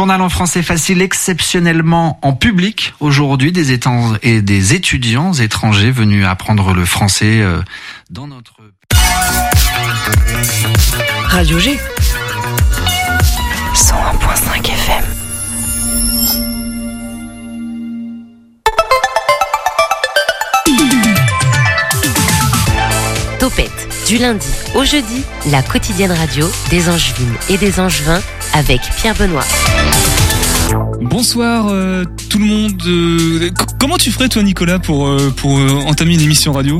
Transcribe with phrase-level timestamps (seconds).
[0.00, 3.50] Journal en français facile exceptionnellement en public aujourd'hui.
[3.50, 7.60] Des étangs et des étudiants étrangers venus apprendre le français euh,
[8.08, 8.54] dans notre
[11.26, 11.76] Radio G.
[13.74, 15.04] 101.5 FM
[23.40, 24.46] Topette, du lundi
[24.76, 28.20] au jeudi, la quotidienne radio des Angevines et des Angevins
[28.54, 29.44] avec Pierre Benoît.
[31.00, 32.82] Bonsoir euh, tout le monde.
[32.86, 35.52] Euh, comment tu ferais toi Nicolas pour, euh, pour
[35.86, 36.78] entamer une émission radio?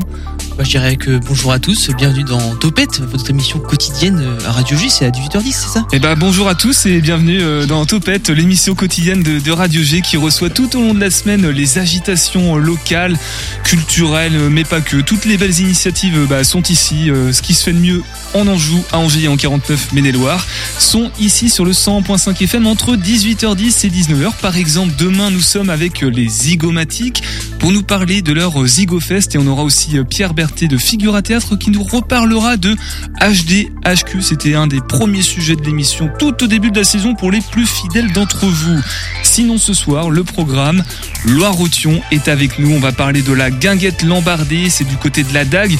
[0.63, 4.89] Je dirais que bonjour à tous, bienvenue dans Topette, votre émission quotidienne à Radio G,
[4.89, 5.87] c'est à 18h10, c'est ça?
[5.93, 10.17] Eh bah bonjour à tous et bienvenue dans Topette, l'émission quotidienne de, Radio G qui
[10.17, 13.17] reçoit tout au long de la semaine les agitations locales,
[13.63, 14.97] culturelles, mais pas que.
[14.97, 17.07] Toutes les belles initiatives bah, sont ici.
[17.07, 18.03] ce qui se fait de mieux
[18.33, 20.45] en Anjou, à Angers et en 49 Maine-et-Loire
[20.77, 24.33] sont ici sur le 100.5 FM entre 18h10 et 19h.
[24.41, 27.23] Par exemple, demain nous sommes avec les Zygomatiques
[27.59, 31.55] pour nous parler de leur Zygofest et on aura aussi Pierre Berthet de Figura Théâtre
[31.55, 32.75] qui nous reparlera de
[33.21, 34.21] HDHQ.
[34.21, 37.41] C'était un des premiers sujets de l'émission tout au début de la saison pour les
[37.51, 38.79] plus fidèles d'entre vous.
[39.21, 40.83] Sinon ce soir, le programme
[41.25, 42.71] Loire-Othion est avec nous.
[42.71, 45.77] On va parler de la guinguette lambardée, c'est du côté de la dague.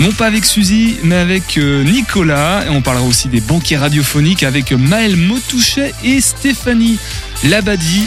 [0.00, 2.66] Non pas avec Suzy, mais avec euh, Nicolas.
[2.66, 6.98] Et on parlera aussi des banquiers radiophoniques avec Maël Motouchet et Stéphanie
[7.44, 8.06] Labadi.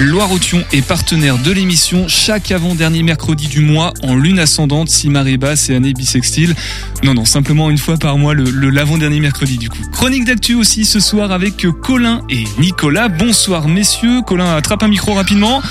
[0.00, 5.36] Loire-Othion est partenaire de l'émission chaque avant-dernier mercredi du mois en lune ascendante si marée
[5.36, 6.56] basse et année bisextile.
[7.04, 9.78] Non, non, simplement une fois par mois le, l'avant-dernier mercredi du coup.
[9.92, 13.06] Chronique d'actu aussi ce soir avec Colin et Nicolas.
[13.08, 14.22] Bonsoir messieurs.
[14.26, 15.62] Colin attrape un micro rapidement.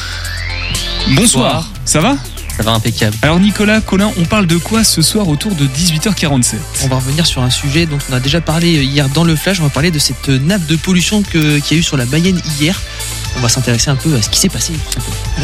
[1.11, 1.69] Bonsoir.
[1.83, 2.15] Ça va?
[2.55, 3.17] Ça va impeccable.
[3.23, 7.25] Alors Nicolas, Colin, on parle de quoi ce soir autour de 18h47 On va revenir
[7.25, 9.59] sur un sujet dont on a déjà parlé hier dans le flash.
[9.59, 12.39] On va parler de cette nappe de pollution qu'il y a eu sur la Mayenne
[12.61, 12.79] hier.
[13.37, 14.73] On va s'intéresser un peu à ce qui s'est passé.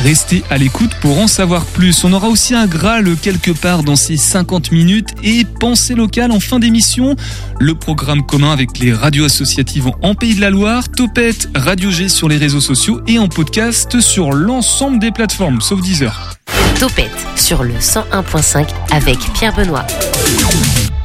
[0.04, 2.04] Restez à l'écoute pour en savoir plus.
[2.04, 6.40] On aura aussi un Graal quelque part dans ces 50 minutes et pensée locale en
[6.40, 7.16] fin d'émission.
[7.60, 12.10] Le programme commun avec les radios associatives en Pays de la Loire, Topette, Radio G
[12.10, 16.36] sur les réseaux sociaux et en podcast sur l'ensemble des plateformes, sauf Deezer.
[16.80, 19.86] Topette sur le 101.5 avec Pierre Benoît.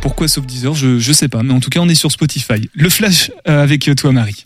[0.00, 0.74] Pourquoi sauf Deezer?
[0.74, 2.68] Je, je sais pas, mais en tout cas on est sur Spotify.
[2.74, 4.44] Le flash euh, avec toi Marie.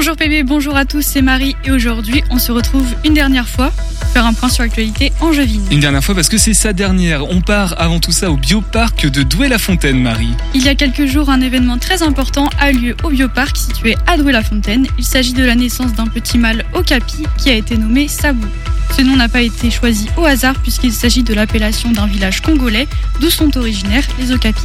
[0.00, 3.70] Bonjour PB, bonjour à tous, c'est Marie et aujourd'hui on se retrouve une dernière fois
[4.00, 5.62] pour faire un point sur l'actualité angevine.
[5.70, 7.30] Une dernière fois parce que c'est sa dernière.
[7.30, 10.32] On part avant tout ça au bioparc de Douai-la-Fontaine, Marie.
[10.54, 14.16] Il y a quelques jours, un événement très important a lieu au bioparc situé à
[14.16, 14.86] Douai-la-Fontaine.
[14.96, 18.48] Il s'agit de la naissance d'un petit mâle okapi qui a été nommé Sabou.
[18.96, 22.88] Ce nom n'a pas été choisi au hasard puisqu'il s'agit de l'appellation d'un village congolais
[23.20, 24.62] d'où sont originaires les okapis.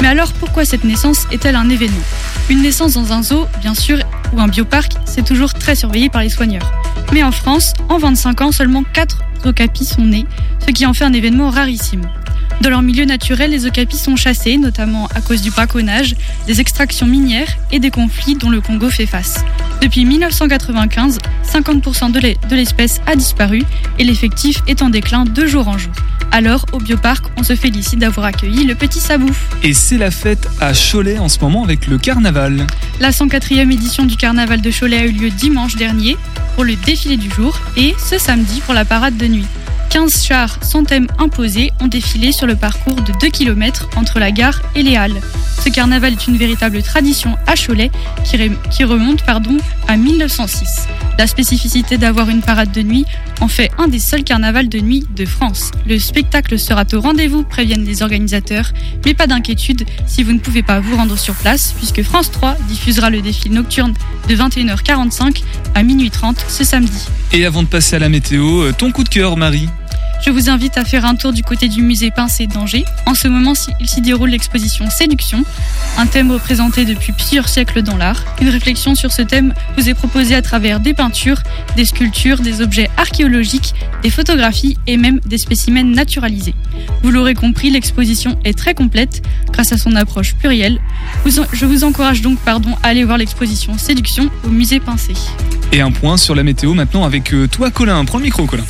[0.00, 1.96] Mais alors pourquoi cette naissance est-elle un événement?
[2.50, 3.98] Une naissance dans un zoo, bien sûr,
[4.32, 6.72] ou un bioparc, c'est toujours très surveillé par les soigneurs.
[7.12, 10.26] Mais en France, en 25 ans, seulement 4 okapis sont nés,
[10.64, 12.02] ce qui en fait un événement rarissime.
[12.60, 16.14] Dans leur milieu naturel, les okapis sont chassés, notamment à cause du braconnage,
[16.46, 19.44] des extractions minières et des conflits dont le Congo fait face.
[19.80, 23.64] Depuis 1995, 50% de l'espèce a disparu
[23.98, 25.92] et l'effectif est en déclin de jour en jour.
[26.34, 29.50] Alors, au bioparc, on se félicite d'avoir accueilli le petit Sabouf.
[29.62, 32.66] Et c'est la fête à Cholet en ce moment avec le carnaval.
[33.00, 36.16] La 104e édition du carnaval de Cholet a eu lieu dimanche dernier
[36.54, 39.46] pour le défilé du jour et ce samedi pour la parade de nuit.
[39.92, 44.30] 15 chars sans thème imposés ont défilé sur le parcours de 2 km entre la
[44.30, 45.20] gare et les Halles.
[45.62, 47.90] Ce carnaval est une véritable tradition à Cholet
[48.24, 49.58] qui, remonte pardon,
[49.88, 50.88] à 1906.
[51.18, 53.04] La spécificité d'avoir une parade de nuit
[53.40, 55.72] en fait un des seuls carnavals de nuit de France.
[55.86, 58.72] Le spectacle sera au rendez-vous, préviennent les organisateurs,
[59.04, 62.56] mais pas d'inquiétude si vous ne pouvez pas vous rendre sur place, puisque France 3
[62.66, 63.92] diffusera le défilé nocturne
[64.26, 65.42] de 21h45
[65.74, 67.08] à minuit 30 ce samedi.
[67.32, 69.68] Et avant de passer à la météo, euh, ton coup de cœur, Marie?
[70.24, 72.84] Je vous invite à faire un tour du côté du musée Pincé d'Angers.
[73.06, 75.44] En ce moment, il s'y déroule l'exposition Séduction,
[75.98, 78.22] un thème représenté depuis plusieurs siècles dans l'art.
[78.40, 81.42] Une réflexion sur ce thème vous est proposée à travers des peintures,
[81.76, 86.54] des sculptures, des objets archéologiques, des photographies et même des spécimens naturalisés.
[87.02, 89.22] Vous l'aurez compris, l'exposition est très complète
[89.52, 90.80] grâce à son approche plurielle.
[91.26, 95.14] Je vous encourage donc pardon, à aller voir l'exposition Séduction au musée Pincé.
[95.72, 98.04] Et un point sur la météo maintenant avec euh, toi Colin.
[98.04, 98.64] Prends le micro Colin.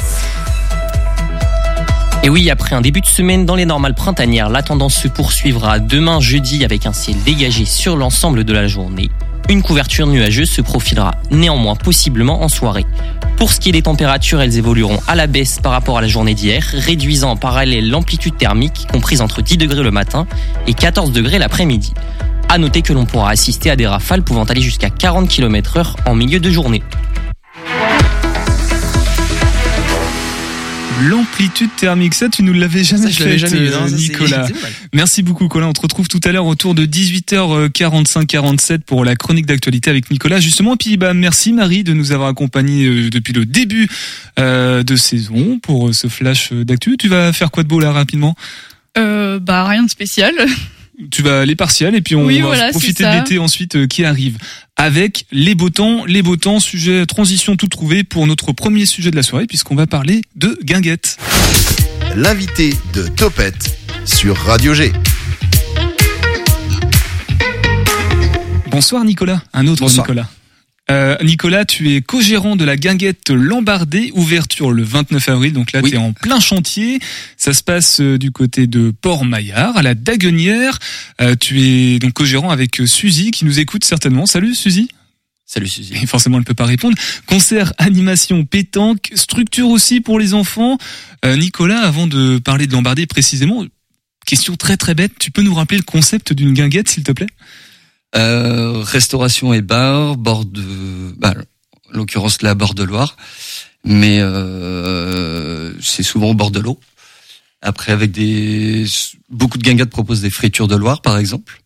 [2.24, 5.80] Et oui, après un début de semaine dans les normales printanières, la tendance se poursuivra
[5.80, 9.10] demain jeudi avec un ciel dégagé sur l'ensemble de la journée.
[9.48, 12.86] Une couverture nuageuse se profilera néanmoins possiblement en soirée.
[13.36, 16.06] Pour ce qui est des températures, elles évolueront à la baisse par rapport à la
[16.06, 20.28] journée d'hier, réduisant en parallèle l'amplitude thermique comprise entre 10 degrés le matin
[20.68, 21.92] et 14 degrés l'après-midi.
[22.48, 25.96] À noter que l'on pourra assister à des rafales pouvant aller jusqu'à 40 km heure
[26.06, 26.84] en milieu de journée.
[31.08, 34.46] L'amplitude thermique, ça tu nous l'avais jamais Ça, fait, jamais euh, Nicolas.
[34.92, 39.46] Merci beaucoup Colin, on te retrouve tout à l'heure autour de 18h45-47 pour la chronique
[39.46, 40.74] d'actualité avec Nicolas justement.
[40.74, 43.88] Et puis bah merci Marie de nous avoir accompagnés euh, depuis le début
[44.38, 46.96] euh, de saison pour ce flash d'actu.
[46.96, 48.36] Tu vas faire quoi de beau là rapidement?
[48.98, 50.34] Euh, bah rien de spécial.
[51.10, 53.86] Tu vas aller partiel et puis on Oui, va voilà, profiter de l'été ensuite euh,
[53.86, 54.36] qui arrive
[54.76, 59.10] avec les beaux temps, les beaux temps, sujet transition tout trouvé pour notre premier sujet
[59.10, 61.16] de la soirée puisqu'on va parler de guinguettes.
[62.14, 63.74] L'invité de Topette
[64.04, 64.92] sur Radio G.
[68.70, 70.06] Bonsoir Nicolas, un autre Bonsoir.
[70.06, 70.28] Nicolas.
[70.90, 75.80] Euh, Nicolas, tu es co-gérant de la guinguette Lambardé, ouverture le 29 avril, donc là
[75.82, 75.90] Oui.
[75.90, 76.98] tu es en plein chantier.
[77.36, 80.78] Ça se passe euh, du côté de Port-Maillard, à la Daguenière.
[81.20, 84.26] Euh, tu es donc co-gérant avec Suzy qui nous écoute certainement.
[84.26, 84.88] Salut Suzy
[85.46, 85.92] Salut Suzy.
[86.02, 86.96] Et forcément, elle peut pas répondre.
[87.26, 90.78] Concert, animation, pétanque, structure aussi pour les enfants.
[91.24, 93.64] Euh, Nicolas, avant de parler de Lambardé précisément,
[94.26, 97.26] question très très bête, tu peux nous rappeler le concept d'une guinguette, s'il te plaît?
[98.14, 100.62] Euh, restauration et bar, bord de,
[101.16, 101.34] bah,
[101.92, 103.16] en l'occurrence là, bord de Loire,
[103.84, 106.78] mais euh, c'est souvent au bord de l'eau.
[107.62, 108.84] Après, avec des
[109.30, 111.62] beaucoup de guinguettes proposent des fritures de Loire, par exemple,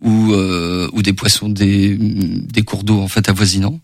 [0.00, 3.80] ou euh, ou des poissons des des cours d'eau en fait avoisinants.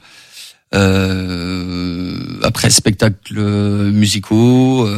[0.74, 4.88] Euh, après, spectacles musicaux,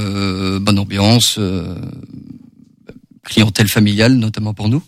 [0.61, 1.39] bonne ambiance,
[3.25, 4.83] clientèle familiale notamment pour nous.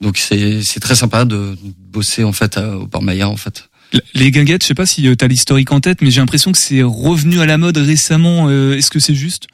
[0.00, 1.56] Donc c'est c'est très sympa de
[1.90, 3.68] bosser en fait à- au Port en fait.
[4.14, 6.58] Les guinguettes, je sais pas si tu as l'historique en tête, mais j'ai l'impression que
[6.58, 8.46] c'est revenu à la mode récemment.
[8.48, 9.46] Euh, Est-ce que c'est juste?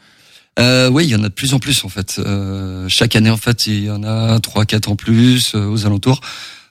[0.58, 2.16] Euh, oui, il y en a de plus en plus en fait.
[2.18, 5.86] Euh, chaque année en fait, il y en a trois, quatre en plus euh, aux
[5.86, 6.20] alentours.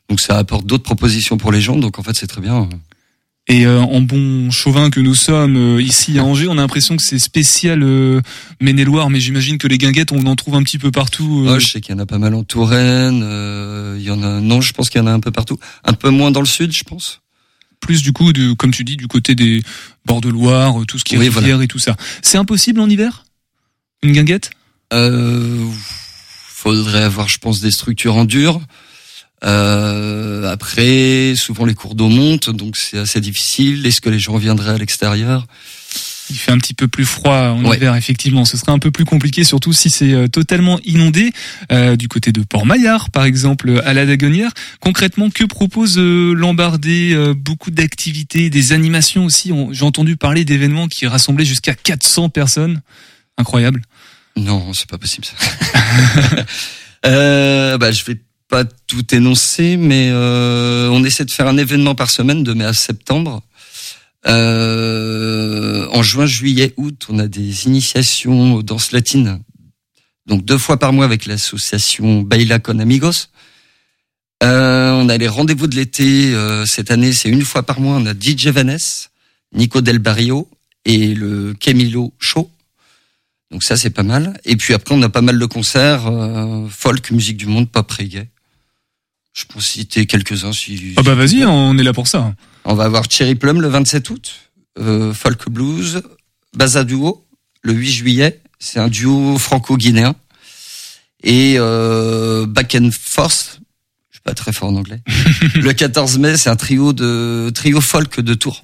[0.10, 1.78] Donc ça apporte d'autres propositions pour les gens.
[1.78, 2.68] Donc en fait, c'est très bien.
[3.50, 6.96] Et euh, en bon chauvin que nous sommes euh, ici à Angers, on a l'impression
[6.96, 8.22] que c'est spécial euh,
[8.62, 11.46] Maine-et-Loire, mais j'imagine que les guinguettes, on en trouve un petit peu partout.
[11.50, 13.22] Oh, je sais qu'il y en a pas mal en Touraine.
[13.22, 14.40] euh, il y en a.
[14.40, 15.60] Non, je pense qu'il y en a un peu partout.
[15.84, 17.20] Un peu moins dans le sud, je pense.
[17.82, 19.62] plus du coup, du, comme tu dis, du côté des
[20.06, 21.98] bords de Loire, euh, tout ce qui est Oui, rivière et tout ça.
[22.22, 23.26] C'est impossible en hiver?
[24.04, 24.52] Une guinguette?
[24.94, 25.66] Euh,
[26.48, 28.62] faudrait avoir, je pense, des structures en dur.
[29.44, 33.86] Euh, après, souvent les cours d'eau montent, donc c'est assez difficile.
[33.86, 35.46] Est-ce que les gens viendraient à l'extérieur?
[36.30, 37.76] Il fait un petit peu plus froid en Ouais.
[37.76, 38.46] hiver, effectivement.
[38.46, 41.34] Ce serait un peu plus compliqué, surtout si c'est euh, totalement inondé.
[41.74, 44.52] Euh, du côté de Port-Maillard, par exemple, à la Daguenière.
[44.80, 49.52] Concrètement, que propose euh, Lambardé Euh, Beaucoup d'activités, des animations aussi.
[49.72, 52.82] J'ai entendu parler d'événements qui rassemblaient jusqu'à 400 personnes.
[53.38, 53.82] Incroyable.
[54.38, 55.36] Non, c'est pas possible ça.
[57.06, 58.18] euh, bah, je vais
[58.54, 62.66] pas tout énoncer, mais euh, on essaie de faire un événement par semaine de mai
[62.66, 63.42] à septembre.
[64.28, 69.40] Euh, en juin, juillet, août, on a des initiations aux danses latines.
[70.28, 73.30] Donc deux fois par mois avec l'association Baila con Amigos.
[74.44, 77.96] Euh, on a les rendez-vous de l'été euh, cette année, c'est une fois par mois.
[77.96, 79.10] On a DJ Vanessa,
[79.56, 80.48] Nico Del Barrio
[80.86, 82.52] et le Camilo Show.
[83.50, 84.40] Donc ça c'est pas mal.
[84.46, 87.90] Et puis après on a pas mal de concerts euh, folk, musique du monde, pop
[87.90, 88.28] reggae.
[89.34, 90.94] Je peux citer quelques-uns si.
[90.98, 92.36] Ah bah vas-y, on est là pour ça.
[92.66, 94.34] On va avoir Cherry Plum le 27 août,
[94.80, 96.02] euh, folk blues,
[96.56, 97.26] Baza Duo
[97.64, 98.42] le 8 juillet.
[98.60, 100.16] C'est un duo franco-guinéen
[101.24, 103.60] et euh, Back and Force.
[104.12, 105.02] Je suis pas très fort en anglais.
[105.56, 108.64] le 14 mai, c'est un trio de trio folk de Tours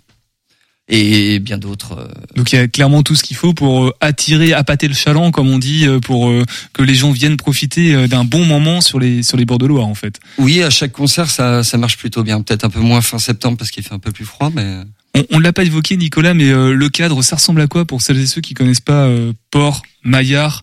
[0.90, 1.94] et bien d'autres.
[2.00, 4.94] euh, Donc il y a clairement tout ce qu'il faut pour euh, attirer, appâter le
[4.96, 6.32] chaland, comme on dit, euh, pour
[6.74, 9.86] que les gens viennent profiter d'un bon moment sur les sur les bords de Loire,
[9.88, 10.20] en fait.
[10.38, 12.42] Oui, à chaque concert, ça, ça marche plutôt bien.
[12.42, 14.78] Peut-être un peu moins fin septembre parce qu'il fait un peu plus froid, mais
[15.16, 18.02] On, on l'a pas évoqué, Nicolas, mais euh, le cadre, ça ressemble à quoi pour
[18.02, 20.62] celles et ceux qui connaissent pas euh, Port, Maillard,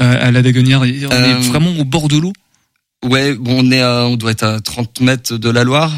[0.00, 0.82] euh, à la Daguenière?
[0.84, 2.32] Et On est vraiment au bord de l'eau?
[3.04, 5.92] ouais, bon, on est à, on doit être à 30 mètres de la Loire.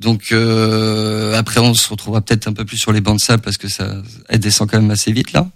[0.00, 3.42] Donc euh, après, on se retrouvera peut-être un peu plus sur les bancs de sable
[3.42, 5.48] parce que ça, elle descend quand même assez vite là.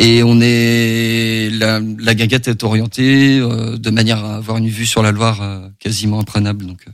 [0.00, 4.86] Et on est, la, la guinguette est orientée euh, de manière à avoir une vue
[4.86, 6.66] sur la Loire euh, quasiment imprenable.
[6.66, 6.90] Donc euh,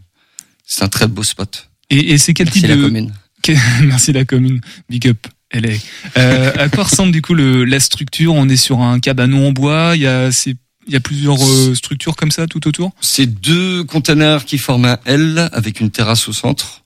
[0.67, 1.69] c'est un très beau spot.
[1.91, 3.13] Et, et c'est quel Merci type la de commune.
[3.43, 4.61] Que- Merci la commune.
[4.89, 5.27] Big up.
[5.53, 5.69] LA.
[6.17, 8.33] Euh, à quoi ressemble du coup le, la structure?
[8.35, 9.93] On est sur un cabanon en bois.
[9.97, 12.93] Il y a, c'est- il y a plusieurs euh, structures comme ça tout autour.
[13.01, 16.83] C'est deux containers qui forment un L avec une terrasse au centre,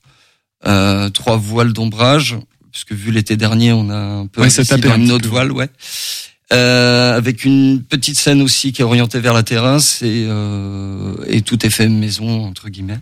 [0.67, 2.37] euh, trois voiles d'ombrage,
[2.73, 5.29] puisque vu l'été dernier, on a un peu Ouais, ça dans un une autre peu.
[5.31, 5.69] voile, ouais.
[6.51, 11.43] Euh, avec une petite scène aussi qui est orientée vers la terrasse et, euh, et
[11.43, 13.01] tout est fait maison entre guillemets.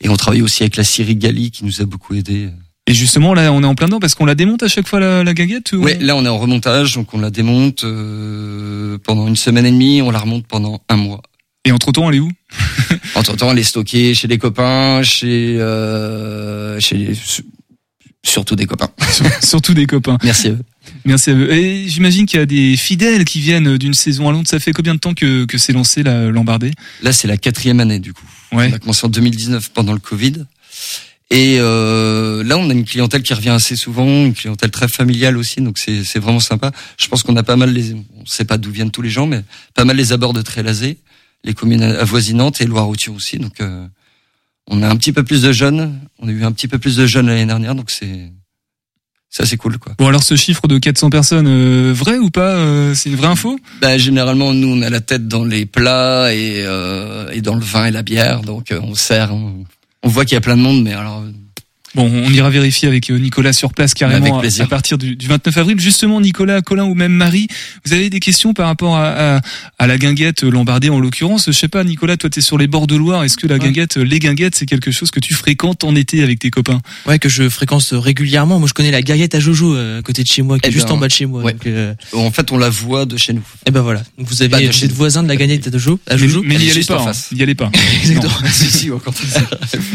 [0.00, 2.48] Et on travaille aussi avec la Syrie Gali qui nous a beaucoup aidé.
[2.90, 5.00] Et justement, là, on est en plein dedans parce qu'on la démonte à chaque fois
[5.00, 5.72] la, la guinguette.
[5.72, 9.64] ou- Ouais, là on est en remontage, donc on la démonte euh, pendant une semaine
[9.66, 11.22] et demie, on la remonte pendant un mois.
[11.64, 12.30] Et entre temps, elle est où?
[13.14, 17.12] Entre temps, elle est stockée chez des copains, chez, euh, chez
[18.24, 18.88] surtout des copains.
[19.42, 20.18] Surtout des copains.
[20.22, 20.58] Merci à eux.
[21.04, 21.52] Merci à eux.
[21.52, 24.48] Et j'imagine qu'il y a des fidèles qui viennent d'une saison à l'autre.
[24.48, 27.80] Ça fait combien de temps que, que c'est lancé la Lambardée Là, c'est la quatrième
[27.80, 28.26] année du coup.
[28.52, 28.68] Ouais.
[28.70, 30.44] On a commencé en 2019 pendant le Covid.
[31.32, 35.36] Et euh, là, on a une clientèle qui revient assez souvent, une clientèle très familiale
[35.36, 36.72] aussi, donc c'est c'est vraiment sympa.
[36.98, 39.26] Je pense qu'on a pas mal les, on sait pas d'où viennent tous les gens,
[39.26, 39.44] mais
[39.74, 40.98] pas mal les abords de Trélazé,
[41.44, 43.38] les communes avoisinantes et Loire-Othion aussi.
[43.38, 43.86] Donc, euh,
[44.66, 46.00] on a un petit peu plus de jeunes.
[46.18, 48.32] On a eu un petit peu plus de jeunes l'année dernière, donc c'est
[49.30, 49.92] ça c'est cool quoi.
[49.96, 53.28] Bon, alors ce chiffre de 400 personnes, euh, vrai ou pas euh, C'est une vraie
[53.28, 53.58] info?
[53.80, 57.64] Bah, généralement, nous, on a la tête dans les plats et, euh, et dans le
[57.64, 59.32] vin et la bière, donc euh, on sert.
[59.32, 59.64] On,
[60.02, 61.22] on voit qu'il y a plein de monde, mais alors
[61.94, 64.64] Bon, on ira vérifier avec euh, Nicolas sur place carrément Avec à- plaisir.
[64.64, 65.80] à partir du, du 29 avril.
[65.80, 67.48] Justement, Nicolas, Colin ou même Marie,
[67.84, 69.40] vous avez des questions par rapport à, à,
[69.78, 71.46] à la guinguette Lombardée en l'occurrence?
[71.46, 73.24] Je sais pas, Nicolas, toi t'es sur les bords de Loire.
[73.24, 76.22] Est-ce que la guinguette, euh, les guinguettes, c'est quelque chose que tu fréquentes en été
[76.22, 76.80] avec tes copains?
[77.06, 78.58] Ouais, que je fréquente régulièrement.
[78.60, 80.70] Moi, je connais la guinguette à Jojo, euh, à côté de chez moi, qui est
[80.70, 81.42] Eh juste ben, en bas de chez moi.
[81.42, 81.52] ouais.
[81.54, 83.42] Donc, euh, en fait, on la voit de chez nous.
[83.66, 84.02] et ben voilà.
[84.16, 86.42] Donc, vous avez, Bah, de chez voisin de la guinguette à Jojo, à Mais, Jojo?
[86.44, 87.70] mais Elle n'y est allez pas, hein, n'y allez pas.
[88.02, 88.32] Exactement.
[88.52, 88.90] si, si.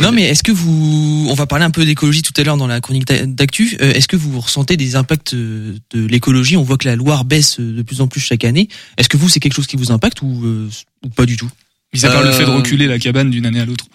[0.02, 2.68] Non, mais est-ce que vous, on va parler un peu d'écologie tout à l'heure dans
[2.68, 3.78] la chronique d'a- d'actu.
[3.82, 6.58] Euh, Est-ce que vous ressentez des impacts euh, de l'écologie?
[6.58, 8.68] On voit que la Loire baisse euh, de plus en plus chaque année.
[8.98, 10.70] Est-ce que vous, c'est quelque chose qui vous impacte ou, euh,
[11.04, 11.50] ou pas du tout?
[11.94, 13.86] Mis à part le fait de reculer la cabane d'une année à l'autre.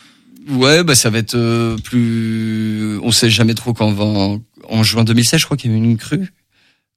[0.49, 2.99] Ouais, bah ça va être euh, plus.
[3.03, 5.75] On sait jamais trop quand on va en, en juin 2016, je crois qu'il y
[5.75, 6.33] a eu une crue.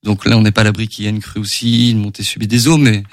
[0.04, 2.24] Donc là, on n'est pas à l'abri qu'il y ait une crue aussi, une montée
[2.24, 3.04] subie des eaux, mais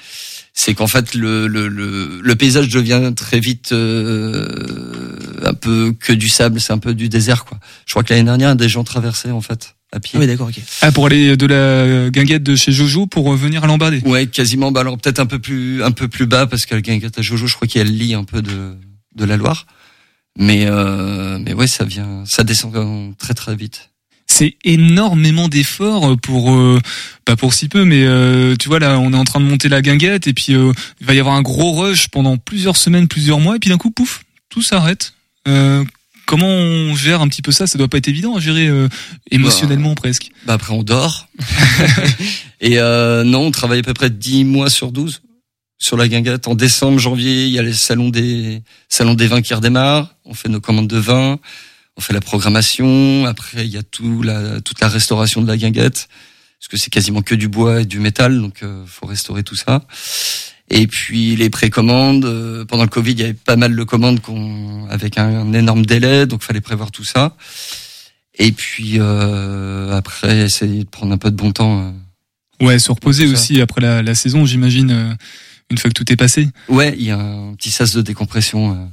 [0.53, 6.13] c'est qu'en fait le, le, le, le paysage devient très vite euh, un peu que
[6.13, 7.57] du sable, c'est un peu du désert quoi.
[7.85, 10.13] Je crois que l'année dernière, des gens traversaient en fait à pied.
[10.15, 10.59] Ah oui, d'accord, ok.
[10.81, 14.01] Ah, pour aller de la guinguette de chez Jojo pour revenir à Lombardée.
[14.05, 14.71] Ouais, quasiment.
[14.71, 17.21] Bah alors peut-être un peu plus un peu plus bas parce que la guinguette à
[17.21, 18.75] Jojo, je crois qu'elle lit un peu de
[19.15, 19.65] de la Loire.
[20.37, 23.90] Mais euh, mais ouais, ça vient, ça descend très très vite.
[24.31, 26.79] C'est énormément d'efforts pour euh,
[27.25, 29.69] pas pour si peu mais euh, tu vois là on est en train de monter
[29.69, 33.07] la guinguette et puis euh, il va y avoir un gros rush pendant plusieurs semaines
[33.07, 35.13] plusieurs mois et puis d'un coup pouf tout s'arrête
[35.47, 35.83] euh,
[36.31, 37.67] comment on gère un petit peu ça?
[37.67, 38.87] Ça doit pas être évident à gérer euh,
[39.31, 41.27] émotionnellement presque Bah après on dort.
[42.61, 45.21] et euh, non, on travaille à peu près 10 mois sur 12
[45.77, 46.47] sur la guinguette.
[46.47, 50.15] En décembre, janvier, il y a les salons des salons des vins qui redémarrent.
[50.25, 51.39] On fait nos commandes de vin,
[52.01, 53.25] on fait la programmation.
[53.27, 56.07] Après, il y a tout la toute la restauration de la guinguette
[56.59, 59.55] parce que c'est quasiment que du bois et du métal, donc euh, faut restaurer tout
[59.55, 59.83] ça.
[60.71, 62.25] Et puis les précommandes.
[62.25, 65.53] euh, pendant le Covid, il y avait pas mal de commandes qu'on avec un, un
[65.53, 67.35] énorme délai, donc fallait prévoir tout ça.
[68.39, 71.93] Et puis euh, après, essayer de prendre un peu de bon temps.
[72.61, 72.65] euh.
[72.65, 73.33] ouais se reposer ça.
[73.33, 75.13] aussi après la, la saison j'imagine euh,
[75.69, 78.89] une fois que tout est passé Ouais, il y a un petit sas de décompression.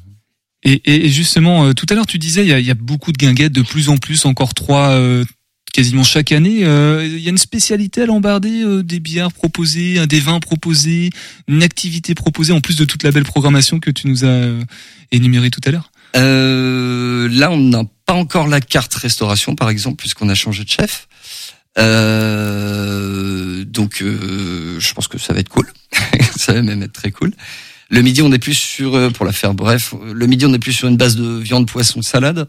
[0.64, 3.12] Et, et, justement, euh, tout à l'heure, tu disais, il y a, y a beaucoup
[3.12, 5.24] de guinguettes, de plus en plus, encore trois, euh,
[5.72, 6.64] quasiment chaque année.
[6.64, 11.10] Euh, Il y a une spécialité à l'embardée, euh, des bières proposées, des vins proposés,
[11.46, 14.62] une activité proposée, en plus de toute la belle programmation que tu nous as euh,
[15.12, 15.90] énumérée tout à l'heure?
[16.16, 20.70] Euh, là, on n'a pas encore la carte restauration, par exemple, puisqu'on a changé de
[20.70, 21.06] chef.
[23.66, 25.70] Donc, je pense que ça va être cool.
[26.36, 27.32] ça va même être très cool.
[27.90, 30.59] Le midi, on est plus sur, euh, pour la faire bref, le midi, on est
[30.59, 32.49] plus sur une base de viande, poisson, salade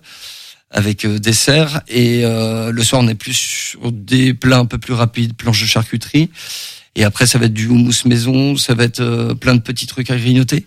[0.72, 1.82] avec euh, dessert.
[1.88, 5.62] Et euh, le soir, on est plus sur des plats un peu plus rapides, planches
[5.62, 6.30] de charcuterie.
[6.96, 9.88] Et après, ça va être du houmous maison, ça va être euh, plein de petits
[9.88, 10.66] trucs à grignoter.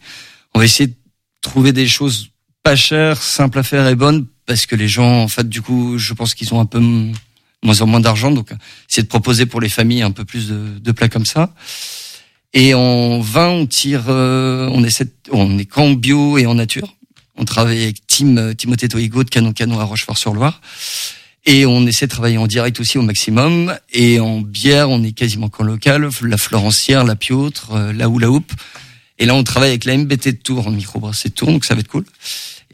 [0.54, 0.94] On va essayer de
[1.40, 2.28] trouver des choses
[2.62, 5.98] pas chères, simples à faire et bonnes, parce que les gens, en fait, du coup,
[5.98, 6.80] je pense qu'ils ont un peu
[7.64, 8.52] moins en moins d'argent, donc
[8.88, 11.54] essayer de proposer pour les familles un peu plus de, de plats comme ça.
[12.54, 16.96] Et en vin, on tire, euh, on essaie, on est qu'en bio et en nature.
[17.36, 20.60] On travaille avec Tim, euh, Timothée Toigo de Canon Canon à Rochefort-sur-Loire.
[21.44, 23.74] Et on essaie de travailler en direct aussi au maximum.
[23.92, 26.08] Et en bière, on est quasiment qu'en local.
[26.22, 28.52] La Florencière, la Piautre, euh, la Hula Hoop.
[29.18, 31.74] Et là, on travaille avec la MBT de Tours, en microbrasserie de Tours, donc ça
[31.74, 32.04] va être cool.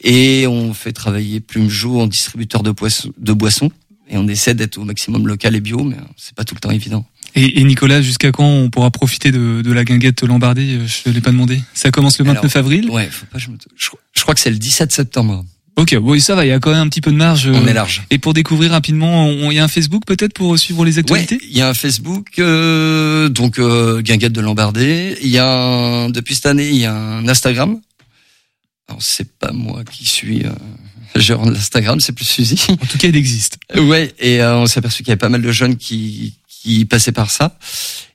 [0.02, 3.70] Et on fait travailler Plume Jo en distributeur de, poissons, de boissons.
[4.08, 6.70] Et on essaie d'être au maximum local et bio, mais c'est pas tout le temps
[6.70, 7.04] évident.
[7.35, 11.14] Et, et Nicolas, jusqu'à quand on pourra profiter de, de la guinguette lambardée Je ne
[11.14, 11.61] l'ai pas demandé.
[11.75, 12.90] Ça commence le 29 avril?
[12.90, 15.44] Ouais, faut pas, je, je, je crois que c'est le 17 septembre.
[15.76, 17.47] Ok, oui, ça va, il y a quand même un petit peu de marge.
[17.47, 18.02] euh, On est large.
[18.11, 21.38] Et pour découvrir rapidement, il y a un Facebook peut-être pour suivre les actualités?
[21.49, 25.16] Il y a un Facebook, euh, donc euh, Guinguette de Lombardé.
[25.23, 27.78] Il y a un, depuis cette année, il y a un Instagram.
[28.88, 30.50] Alors c'est pas moi qui suis euh,
[31.14, 32.61] gérant de l'Instagram, c'est plus Suzy.
[32.70, 33.58] En tout cas, il existe.
[33.76, 36.84] Ouais, et euh, on s'est aperçu qu'il y avait pas mal de jeunes qui qui
[36.84, 37.58] passaient par ça.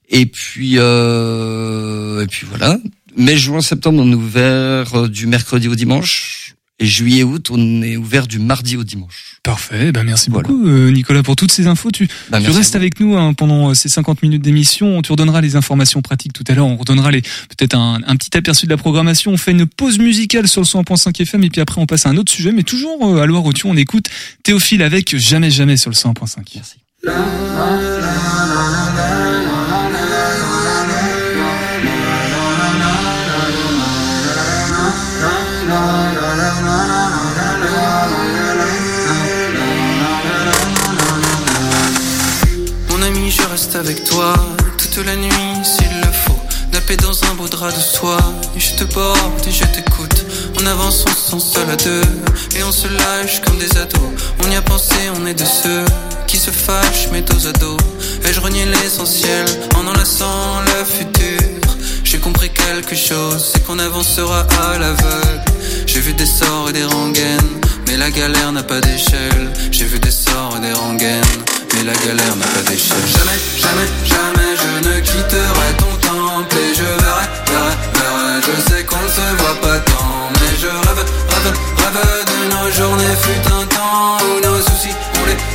[0.09, 2.77] Et puis euh, et puis voilà.
[3.15, 6.55] Mai, juin, septembre, on est ouvert euh, du mercredi au dimanche.
[6.79, 9.38] Et juillet, août, on est ouvert du mardi au dimanche.
[9.43, 10.47] Parfait, ben merci Voilà.
[10.47, 11.91] beaucoup euh, Nicolas pour toutes ces infos.
[11.91, 15.01] Tu, Bah, tu restes avec nous hein, pendant euh, ces 50 minutes d'émission.
[15.03, 16.65] Tu redonneras les informations pratiques tout à l'heure.
[16.65, 19.31] On redonnera les peut-être un, un petit aperçu de la programmation.
[19.31, 22.09] On fait une pause musicale sur le 101.5 FM et puis après on passe à
[22.09, 22.51] un autre sujet.
[22.51, 24.07] Mais toujours à Loire-Othion, on écoute
[24.41, 26.38] Théophile avec Jamais Jamais sur le 101.5.
[26.55, 26.73] Merci.
[27.05, 27.12] Mon
[43.01, 44.33] ami, je reste avec toi
[44.77, 45.29] toute la nuit
[45.63, 46.39] s'il le faut.
[46.72, 48.17] Nappé dans un beau drap de soie.
[48.55, 50.25] Je te porte et je t'écoute.
[50.62, 52.01] On avance, on se sent seul à deux.
[52.55, 54.00] Et on se lâche comme des ados.
[54.45, 55.83] On y a pensé, on est de ceux
[56.34, 57.78] qui se fâchent, mais dos à dos.
[58.25, 61.38] Ai-je renié l'essentiel en enlaçant le futur?
[62.04, 65.42] J'ai compris quelque chose, c'est qu'on avancera à l'aveugle.
[65.86, 67.54] J'ai vu des sorts et des rengaines,
[67.86, 69.46] mais la galère n'a pas d'échelle.
[69.72, 71.36] J'ai vu des sorts et des rengaines,
[71.75, 73.08] mais la galère n'a pas d'échelle.
[73.16, 78.42] Jamais, jamais, jamais je ne quitterai ton temple et je verrai, verrai, verrai.
[78.48, 82.72] Je sais qu'on ne se voit pas tant, mais je rêve, rêve, rêve de nos
[82.72, 83.16] journées.
[83.22, 85.52] Fut un temps où nos soucis, on les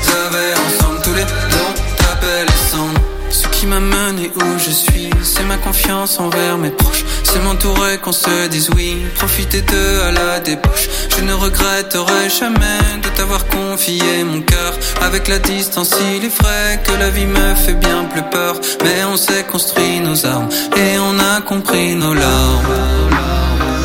[0.66, 1.00] ensemble.
[1.02, 3.00] Tous les deux, les cendres.
[3.30, 7.04] Ce qui m'amène et où je suis, c'est ma confiance envers mes proches.
[7.24, 10.88] C'est m'entourer qu'on se dise oui, profiter d'eux à la débauche.
[11.16, 14.72] Je ne regretterai jamais de t'avoir confié mon cœur.
[15.02, 18.54] Avec la distance, il est vrai que la vie me fait bien plus peur.
[18.82, 22.64] Mais on s'est construit nos armes et on a compris nos larmes.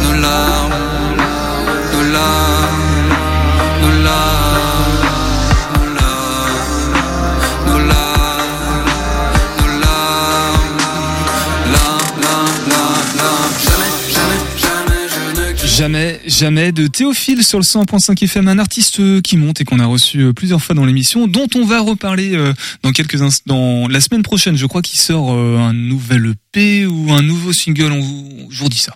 [0.04, 0.74] Nos larmes,
[1.94, 2.53] nos larmes, nos
[15.76, 19.80] Jamais, jamais de Théophile sur le 100.5 FM, un artiste euh, qui monte et qu'on
[19.80, 23.88] a reçu euh, plusieurs fois dans l'émission, dont on va reparler euh, dans quelques instants.
[23.88, 27.92] La semaine prochaine, je crois qu'il sort un nouvel EP ou un nouveau single.
[27.92, 28.96] On vous, je vous redis ça.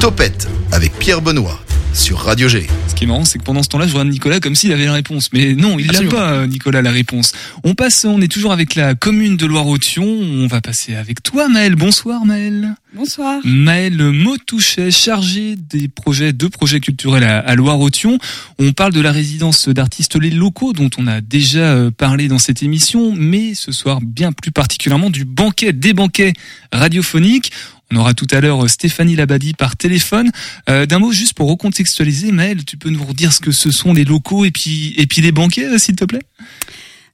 [0.00, 1.60] Topette avec Pierre Benoît
[1.96, 2.66] sur Radio G.
[2.88, 4.84] Ce qui est marrant, c'est que pendant ce temps-là, je regarde Nicolas comme s'il avait
[4.84, 5.30] la réponse.
[5.32, 6.12] Mais non, il Absolument.
[6.14, 7.32] pas, euh, Nicolas, la réponse.
[7.64, 10.04] On passe, on est toujours avec la commune de Loire-Othion.
[10.04, 11.74] On va passer avec toi, Maël.
[11.74, 12.74] Bonsoir, Maël.
[12.94, 13.40] Bonsoir.
[13.44, 18.18] Maël Motouchet, chargé des projets, deux projets culturels à, à Loire-Othion.
[18.58, 22.38] On parle de la résidence d'artistes les locaux dont on a déjà euh, parlé dans
[22.38, 26.34] cette émission, mais ce soir bien plus particulièrement du banquet, des banquets
[26.72, 27.52] radiophoniques.
[27.92, 30.30] On aura tout à l'heure euh, Stéphanie Labadie par téléphone.
[30.68, 33.92] Euh, D'un mot juste pour recontextualiser, Maël, tu peux nous redire ce que ce sont
[33.92, 36.22] les locaux et puis et puis les banquets, euh, s'il te plaît?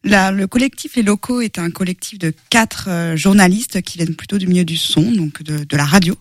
[0.05, 4.49] Là, le collectif Les Locaux est un collectif de quatre journalistes qui viennent plutôt du
[4.49, 6.17] milieu du son, donc de, de la radio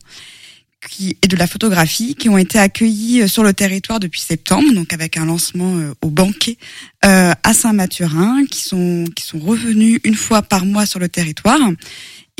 [0.87, 4.93] qui, et de la photographie, qui ont été accueillis sur le territoire depuis septembre, donc
[4.93, 6.57] avec un lancement au banquet
[7.05, 11.59] euh, à Saint-Mathurin, qui sont, qui sont revenus une fois par mois sur le territoire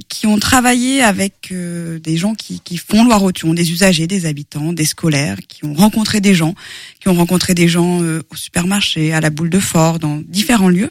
[0.08, 4.74] qui ont travaillé avec euh, des gens qui, qui font Loire-Othion, des usagers, des habitants,
[4.74, 6.56] des scolaires, qui ont rencontré des gens,
[7.00, 10.70] qui ont rencontré des gens euh, au supermarché, à la boule de fort, dans différents
[10.70, 10.90] lieux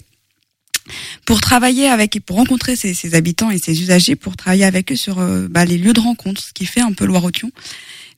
[1.25, 4.91] pour travailler avec et pour rencontrer ces, ces habitants et ces usagers, pour travailler avec
[4.91, 7.51] eux sur euh, bah, les lieux de rencontre, ce qui fait un peu Loire-Othion.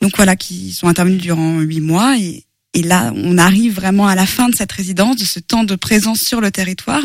[0.00, 4.14] Donc voilà, qui sont intervenus durant huit mois et, et là, on arrive vraiment à
[4.14, 7.04] la fin de cette résidence, de ce temps de présence sur le territoire.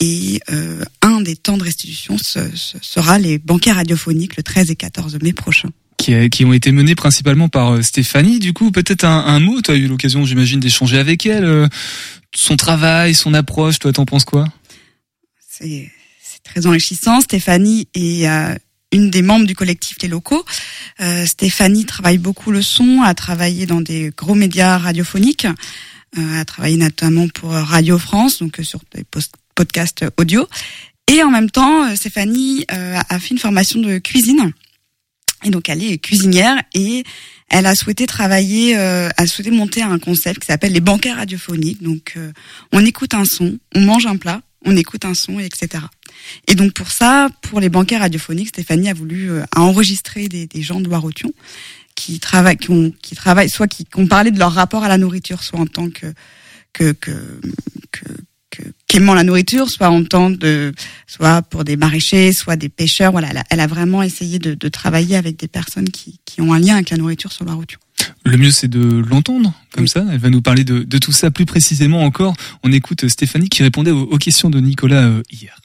[0.00, 4.70] Et euh, un des temps de restitution ce- ce sera les banquets radiophoniques le 13
[4.70, 5.70] et 14 mai prochain.
[5.98, 8.38] qui, a- qui ont été menés principalement par euh, Stéphanie.
[8.38, 9.62] Du coup, peut-être un, un mot.
[9.62, 11.44] Tu as eu l'occasion, j'imagine, d'échanger avec elle.
[11.44, 11.66] euh,
[12.34, 13.78] son travail, son approche.
[13.78, 14.44] Toi, t'en penses quoi?
[15.48, 15.90] C'est
[16.44, 17.20] très enrichissant.
[17.22, 18.54] Stéphanie est euh,
[18.92, 20.44] une des membres du collectif Les Locaux.
[21.00, 25.46] Euh, Stéphanie travaille beaucoup le son, a travaillé dans des gros médias radiophoniques,
[26.18, 30.46] euh, a travaillé notamment pour Radio France, donc euh, sur des post- podcasts audio.
[31.12, 34.52] Et en même temps, euh, Stéphanie euh, a fait une formation de cuisine.
[35.44, 37.04] Et donc elle est cuisinière et
[37.48, 41.82] elle a souhaité travailler, euh, a souhaité monter un concept qui s'appelle les banquets radiophoniques.
[41.82, 42.32] Donc euh,
[42.72, 45.84] on écoute un son, on mange un plat, on écoute un son, etc.
[46.48, 50.46] Et donc pour ça, pour les banquets radiophoniques, Stéphanie a voulu euh, a enregistrer des,
[50.46, 51.32] des gens de Loire-Othion
[51.94, 54.88] qui travaillent, qui, ont, qui travaillent, soit qui, qui ont parlé de leur rapport à
[54.88, 56.12] la nourriture, soit en tant que
[56.72, 57.40] que que,
[57.92, 58.04] que
[58.86, 60.72] qu'aimant la nourriture, soit en tant de,
[61.06, 63.12] soit pour des maraîchers, soit des pêcheurs.
[63.12, 66.40] Voilà, elle a, elle a vraiment essayé de, de, travailler avec des personnes qui, qui
[66.40, 67.76] ont un lien avec la nourriture sur la route.
[68.24, 70.04] Le mieux, c'est de l'entendre comme ça.
[70.10, 72.34] Elle va nous parler de, de, tout ça plus précisément encore.
[72.62, 75.58] On écoute Stéphanie qui répondait aux, aux questions de Nicolas euh, hier.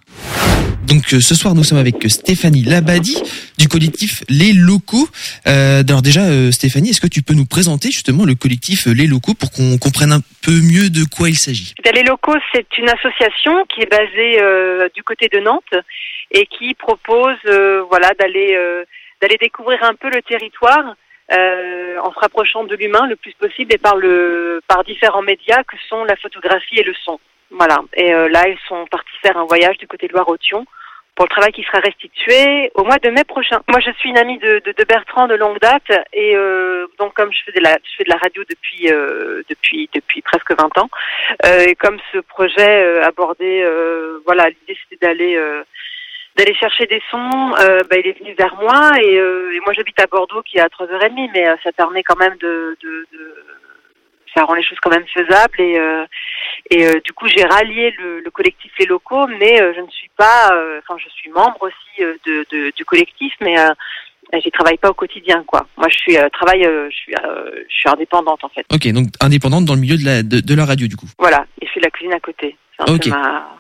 [0.92, 3.16] Donc euh, ce soir nous sommes avec Stéphanie Labadi
[3.58, 5.08] du collectif Les Locaux.
[5.48, 9.08] Euh, alors déjà euh, Stéphanie, est-ce que tu peux nous présenter justement le collectif Les
[9.08, 11.74] Locaux pour qu'on comprenne un peu mieux de quoi il s'agit?
[11.96, 15.76] Les Locaux, c'est une association qui est basée euh, du côté de Nantes
[16.32, 18.58] et qui propose euh, voilà d'aller
[19.22, 20.96] d'aller découvrir un peu le territoire
[21.32, 25.78] en se rapprochant de l'humain le plus possible et par le par différents médias que
[25.88, 27.18] sont la photographie et le son.
[27.52, 27.80] Voilà.
[27.96, 30.66] Et euh, là, ils sont partis faire un voyage du côté de Loire-Othion
[31.16, 33.62] pour le travail qui sera restitué au mois de mai prochain.
[33.70, 37.14] Moi, je suis une amie de, de, de Bertrand de longue date et euh, donc
[37.14, 40.52] comme je fais de la, je fais de la radio depuis euh, depuis depuis presque
[40.58, 40.90] 20 ans
[41.46, 45.38] euh, et comme ce projet euh, abordait, euh, voilà, l'idée c'était d'aller
[46.38, 47.50] d'aller chercher des sons,
[47.90, 50.68] bah, il est venu vers moi et, et moi j'habite à Bordeaux qui est à
[50.68, 53.36] 3h30 mais ça permet quand même de, de, de
[54.34, 56.06] ça rend les choses quand même faisables et euh,
[56.70, 59.90] et euh, du coup j'ai rallié le, le, collectif les locaux mais euh, je ne
[59.90, 63.56] suis pas enfin je suis membre aussi de, de, du collectif mais
[64.42, 65.68] j'y travaille pas au quotidien quoi.
[65.78, 68.66] Moi je suis travaille je suis je suis indépendante en fait.
[68.74, 71.08] Ok donc indépendante dans le milieu de la de, de la radio du coup.
[71.18, 72.56] Voilà et je fais de la cuisine à côté.
[72.78, 73.12] C'est okay.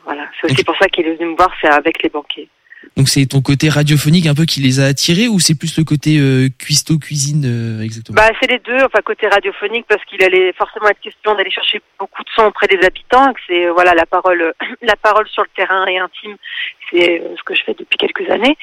[0.05, 0.27] voilà.
[0.39, 2.49] C'est aussi donc, pour ça qu'il est venu me voir c'est avec les banquiers
[2.97, 5.83] donc c'est ton côté radiophonique un peu qui les a attirés ou c'est plus le
[5.83, 8.15] côté euh, cuistot cuisine euh, exactement?
[8.15, 11.81] Bah c'est les deux, enfin côté radiophonique parce qu'il allait forcément être question d'aller chercher
[11.99, 15.43] beaucoup de sons auprès des habitants, que c'est euh, voilà la parole la parole sur
[15.43, 16.35] le terrain et intime,
[16.91, 18.57] c'est euh, ce que je fais depuis quelques années.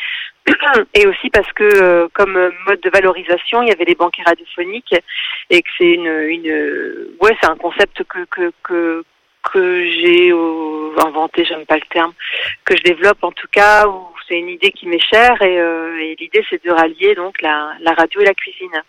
[0.94, 2.32] Et aussi parce que euh, comme
[2.66, 4.94] mode de valorisation, il y avait les banquets radiophoniques
[5.50, 6.52] et que c'est une une
[7.20, 9.04] ouais, c'est un concept que que que
[9.42, 12.12] que j'ai euh, inventé, j'aime pas le terme,
[12.64, 15.98] que je développe en tout cas, où c'est une idée qui m'est chère et, euh,
[16.00, 18.82] et l'idée c'est de rallier donc la, la radio et la cuisine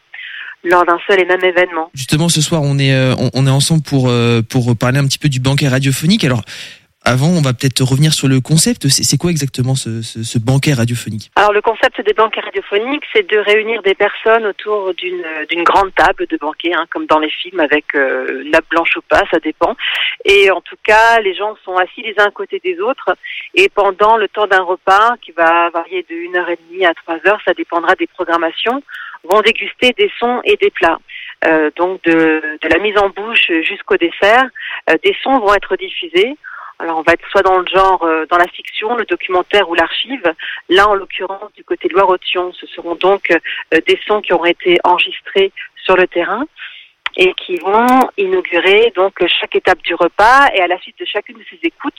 [0.64, 1.90] lors d'un seul et même événement.
[1.94, 5.08] Justement, ce soir, on est euh, on, on est ensemble pour euh, pour parler un
[5.08, 6.26] petit peu du banquet radiophonique.
[6.26, 6.42] Alors,
[7.06, 8.88] avant, on va peut-être revenir sur le concept.
[8.90, 11.32] C'est quoi exactement ce, ce, ce, banquet radiophonique?
[11.36, 16.28] Alors le concept des banquets radiophoniques, c'est de réunir des personnes autour d'une grande table
[16.28, 19.76] de banquet, hein, comme dans les films avec euh, nappe blanche ou pas, ça dépend.
[20.26, 23.16] Et en tout cas, les gens sont assis les uns à côté des autres.
[23.56, 26.94] Et pendant le temps d'un repas, qui va varier de une heure et demie à
[26.94, 28.84] trois heures, ça dépendra des programmations,
[29.24, 31.00] vont déguster des sons et des plats.
[31.46, 34.46] Euh, donc de, de la mise en bouche jusqu'au dessert,
[34.90, 36.36] euh, des sons vont être diffusés.
[36.80, 39.76] Alors on va être soit dans le genre, euh, dans la fiction, le documentaire ou
[39.76, 40.24] l'archive.
[40.70, 44.46] Là, en l'occurrence, du côté de Loire-Othion, ce seront donc euh, des sons qui auront
[44.46, 45.52] été enregistrés
[45.84, 46.46] sur le terrain
[47.18, 50.48] et qui vont inaugurer donc chaque étape du repas.
[50.54, 51.94] Et à la suite de chacune de ces écoutes,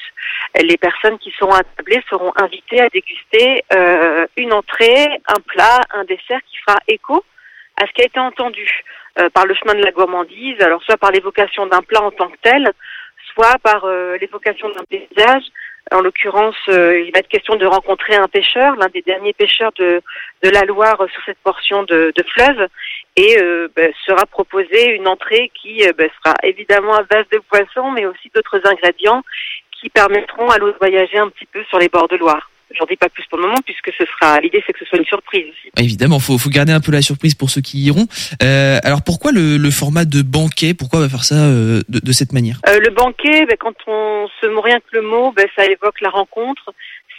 [0.63, 6.05] les personnes qui seront attablées seront invitées à déguster euh, une entrée, un plat, un
[6.05, 7.23] dessert qui fera écho
[7.77, 8.69] à ce qui a été entendu
[9.19, 12.29] euh, par le chemin de la gourmandise, alors soit par l'évocation d'un plat en tant
[12.29, 12.73] que tel,
[13.63, 15.43] par euh, l'évocation d'un paysage.
[15.93, 19.73] En l'occurrence, euh, il va être question de rencontrer un pêcheur, l'un des derniers pêcheurs
[19.79, 20.03] de,
[20.43, 22.69] de la Loire sur cette portion de, fleuve,
[23.17, 27.91] et euh, ben, sera proposée une entrée qui ben, sera évidemment à base de poissons,
[27.91, 29.23] mais aussi d'autres ingrédients
[29.81, 32.50] qui permettront à l'eau de voyager un petit peu sur les bords de Loire.
[32.79, 34.99] J'en dis pas plus pour le moment puisque ce sera l'idée c'est que ce soit
[34.99, 35.71] une surprise aussi.
[35.77, 38.07] Évidemment, faut faut garder un peu la surprise pour ceux qui iront.
[38.43, 41.99] Euh, alors pourquoi le, le, format de banquet Pourquoi on va faire ça euh, de,
[41.99, 42.59] de, cette manière?
[42.69, 46.11] Euh, Le banquet, ben, quand on se rien que le mot, ben, ça évoque la
[46.11, 46.73] rencontre,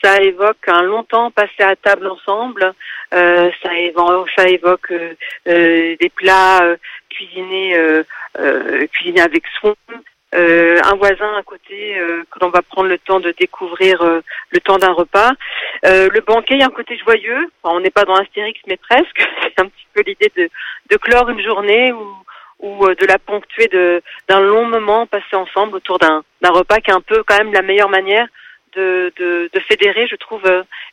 [0.04, 2.74] ça évoque un long temps passé à table ensemble,
[3.14, 4.94] euh, ça évoque, ça évoque
[5.46, 6.62] des plats
[7.10, 7.76] cuisinés
[8.94, 9.76] cuisinés avec soin.
[10.34, 14.22] Euh, un voisin à côté euh, que l'on va prendre le temps de découvrir euh,
[14.52, 15.32] le temps d'un repas.
[15.84, 17.50] le banquet, il y a un côté joyeux.
[17.62, 19.28] Enfin, on n'est pas dans Astérix, mais presque.
[19.44, 20.50] C'est un petit peu l'idée de,
[20.90, 22.16] de clore une journée ou,
[22.60, 23.70] ou de la ponctuer
[24.30, 27.62] d'un long moment passé ensemble autour d'un repas qui est un peu quand même la
[27.62, 28.28] meilleure manière
[28.78, 30.44] de, de, de fédérer, je trouve,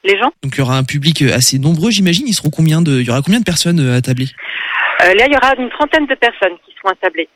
[0.03, 0.33] les gens.
[0.43, 2.27] Donc il y aura un public assez nombreux, j'imagine.
[2.27, 4.31] Ils seront combien de, il y aura combien de personnes attablées
[4.99, 7.29] Là, il y aura une trentaine de personnes qui seront attablées.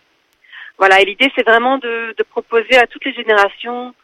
[0.78, 3.94] Voilà, et l'idée c'est vraiment de, de, proposer à toutes les générations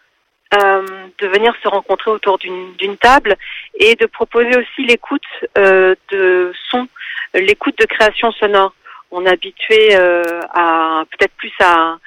[0.55, 0.83] euh,
[1.19, 3.37] de venir se rencontrer autour d'une table
[3.79, 5.27] et de proposer aussi l'écoute
[5.59, 6.89] euh, de son,
[7.35, 8.73] l'écoute de création sonore.
[9.11, 10.23] On est habitué euh,
[10.55, 11.99] à peut-être plus à,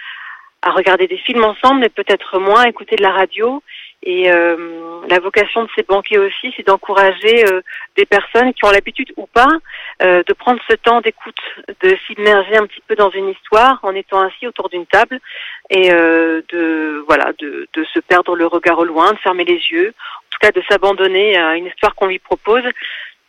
[0.62, 3.62] à regarder des films ensemble, mais peut-être moins à écouter de la radio.
[4.04, 7.62] Et euh, la vocation de ces banquets aussi, c'est d'encourager euh,
[7.96, 9.50] des personnes qui ont l'habitude ou pas
[10.02, 11.40] euh, de prendre ce temps d'écoute,
[11.82, 15.20] de s'immerger un petit peu dans une histoire en étant assis autour d'une table
[15.70, 19.62] et euh, de voilà de, de se perdre le regard au loin, de fermer les
[19.72, 22.64] yeux, en tout cas de s'abandonner à une histoire qu'on lui propose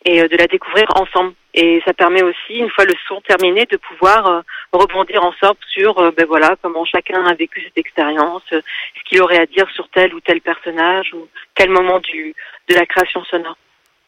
[0.04, 1.34] et euh, de la découvrir ensemble.
[1.54, 4.40] Et ça permet aussi, une fois le son terminé, de pouvoir euh,
[4.72, 9.38] rebondir ensemble sur euh, ben voilà comment chacun a vécu cette expérience, ce qu'il aurait
[9.38, 12.34] à dire sur tel ou tel personnage ou quel moment du
[12.68, 13.56] de la création sonore.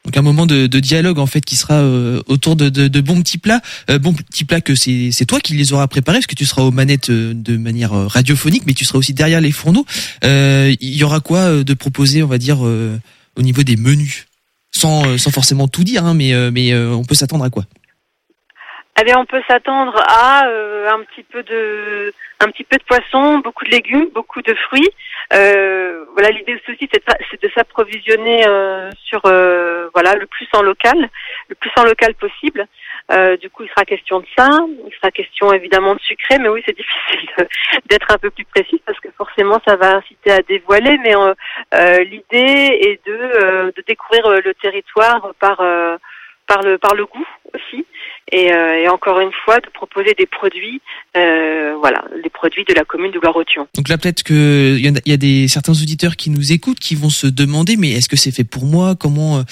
[0.06, 1.82] Donc un moment de, dialogue en fait qui sera
[2.28, 3.60] autour de, de, bons petits plats,
[4.02, 6.70] bons petits plats que c'est toi qui les auras préparés parce que tu seras aux
[6.70, 9.86] manettes de manière radiophonique, mais tu seras aussi derrière les fourneaux.
[10.22, 14.26] Il y aura quoi de proposer, on va dire, au niveau des menus,
[14.74, 17.50] sans euh, sans forcément tout dire, hein, mais euh, mais euh, on peut s'attendre à
[17.50, 17.62] quoi?
[19.00, 22.84] Eh bien, on peut s'attendre à euh, un petit peu de un petit peu de
[22.84, 24.88] poisson, beaucoup de légumes, beaucoup de fruits.
[25.32, 31.08] Euh, voilà, l'idée aussi c'est de, s'approvisionner euh, sur voilà le plus en local,
[31.48, 32.66] le plus en local possible.
[33.12, 34.48] Euh, du coup, il sera question de ça.
[34.86, 37.46] Il sera question évidemment de sucré, mais oui, c'est difficile
[37.90, 40.96] d'être un peu plus précis parce que forcément, ça va inciter à dévoiler.
[41.04, 41.34] Mais euh,
[41.74, 45.58] euh, l'idée est de euh, de découvrir euh, le territoire par
[46.46, 47.86] par le par le goût aussi
[48.32, 50.80] et, et encore une fois de proposer des produits
[51.14, 53.66] voilà les produits de la commune de Loire-Othion.
[53.74, 56.80] Donc là peut-être que il y, a- y a des certains auditeurs qui nous écoutent
[56.80, 58.94] qui vont se demander mais est-ce que c'est fait pour moi?
[58.98, 59.42] Comment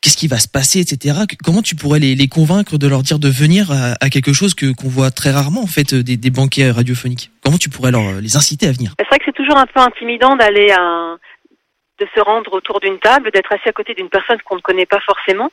[0.00, 1.18] Qu'est-ce qui va se passer, etc.
[1.44, 4.72] Comment tu pourrais les, les convaincre de leur dire de venir à, quelque chose que
[4.72, 7.30] qu'on voit très rarement en fait euh, des, des banquets radiophoniques?
[7.42, 8.92] Comment tu pourrais leur euh, les inciter à venir?
[8.98, 11.16] C'est vrai que c'est toujours un peu intimidant d'aller à
[11.98, 14.86] de se rendre autour d'une table, d'être assis à côté d'une personne qu'on ne connaît
[14.86, 15.50] pas forcément.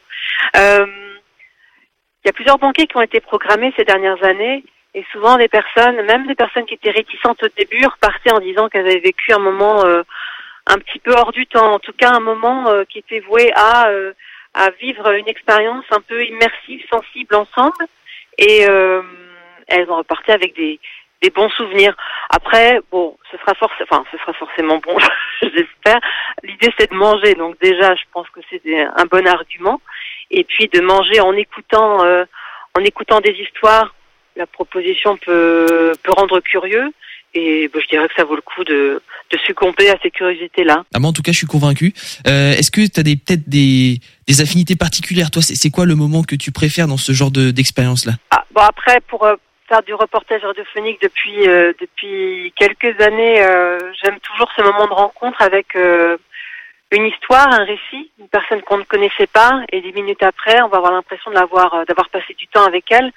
[0.56, 0.86] Euh,
[2.24, 5.48] il y a plusieurs banquets qui ont été programmés ces dernières années et souvent des
[5.48, 9.34] personnes, même des personnes qui étaient réticentes au début, repartaient en disant qu'elles avaient vécu
[9.34, 9.84] un moment
[10.68, 13.90] un petit peu hors du temps, en tout cas un moment qui était voué à,
[14.56, 17.86] à vivre une expérience un peu immersive, sensible ensemble.
[18.38, 19.02] Et euh,
[19.68, 20.80] elles ont reparti avec des,
[21.22, 21.96] des bons souvenirs.
[22.30, 24.98] Après, bon, ce sera forc- enfin, ce sera forcément bon,
[25.42, 26.00] j'espère.
[26.44, 29.82] L'idée c'est de manger, donc déjà, je pense que c'est un bon argument.
[30.32, 32.26] Et puis de manger en écoutant, euh,
[32.78, 33.94] en écoutant des histoires.
[34.38, 36.92] La proposition peut, peut rendre curieux.
[37.38, 40.84] Et ben, je dirais que ça vaut le coup de, de succomber à ces curiosités-là.
[40.94, 41.94] ah, moi, en tout cas, je suis convaincu.
[42.28, 45.30] Euh, Est-ce que tu as peut-être des, des affinités particulières?
[45.32, 48.14] Toi, c'est quoi le moment que tu préfères dans ce genre de- d'expérience-là?
[48.32, 49.36] Ah, bon après pour euh,
[49.68, 54.94] faire du reportage radiophonique depuis euh, depuis quelques années, euh, j'aime toujours ce moment de
[54.94, 56.16] rencontre avec euh,
[56.92, 60.70] une histoire, un récit, une personne qu'on ne connaissait pas, et dix minutes après, on
[60.70, 63.12] va avoir l'impression d'avoir passé du temps avec elle.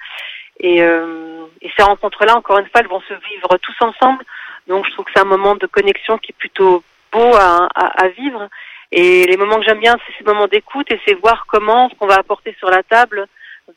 [0.59, 4.23] Et, euh, et ces rencontres-là, encore une fois, elles vont se vivre tous ensemble.
[4.67, 8.03] Donc je trouve que c'est un moment de connexion qui est plutôt beau à, à,
[8.03, 8.49] à vivre.
[8.91, 11.95] Et les moments que j'aime bien, c'est ces moments d'écoute et c'est voir comment ce
[11.95, 13.27] qu'on va apporter sur la table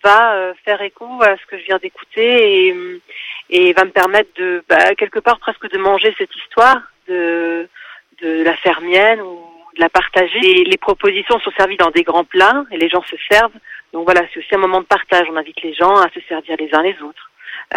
[0.03, 3.01] va euh, faire écho à ce que je viens d'écouter et,
[3.51, 7.69] et va me permettre de bah, quelque part presque de manger cette histoire, de,
[8.23, 10.61] de la faire mienne ou de la partager.
[10.61, 13.59] Et les propositions sont servies dans des grands plats et les gens se servent.
[13.93, 15.27] Donc voilà, c'est aussi un moment de partage.
[15.31, 17.31] On invite les gens à se servir les uns les autres.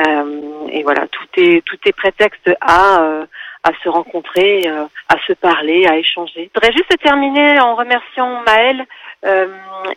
[0.08, 3.26] Euh, et voilà, tout est tout est prétexte à euh,
[3.64, 6.50] à se rencontrer, euh, à se parler, à échanger.
[6.54, 8.86] Je voudrais juste terminer en remerciant Maël
[9.26, 9.48] euh,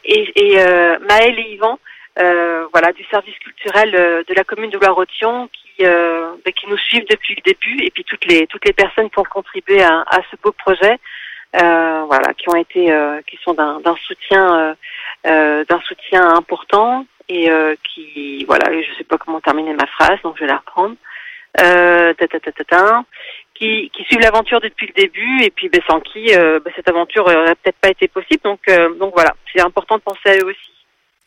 [0.05, 1.79] et, et euh, Maël et Yvan,
[2.19, 5.85] euh, voilà, du service culturel de la commune de Loire-Othion qui
[6.57, 9.31] qui nous suivent depuis le début et puis toutes les toutes les personnes qui ont
[9.31, 10.99] contribué à, à ce beau projet,
[11.55, 14.75] voilà, qui ont été euh, qui sont d'un d'un soutien euh,
[15.27, 20.19] euh, d'un soutien important et euh, qui voilà, je sais pas comment terminer ma phrase
[20.23, 20.95] donc je vais la reprendre.
[21.61, 23.03] Euh, ta, ta, ta, ta, ta,
[23.55, 26.89] qui, qui suivent l'aventure depuis le début et puis ben, sans qui euh, ben, cette
[26.89, 28.43] aventure aurait peut-être pas été possible.
[28.45, 30.71] Donc euh, donc voilà c'est important de penser à eux aussi.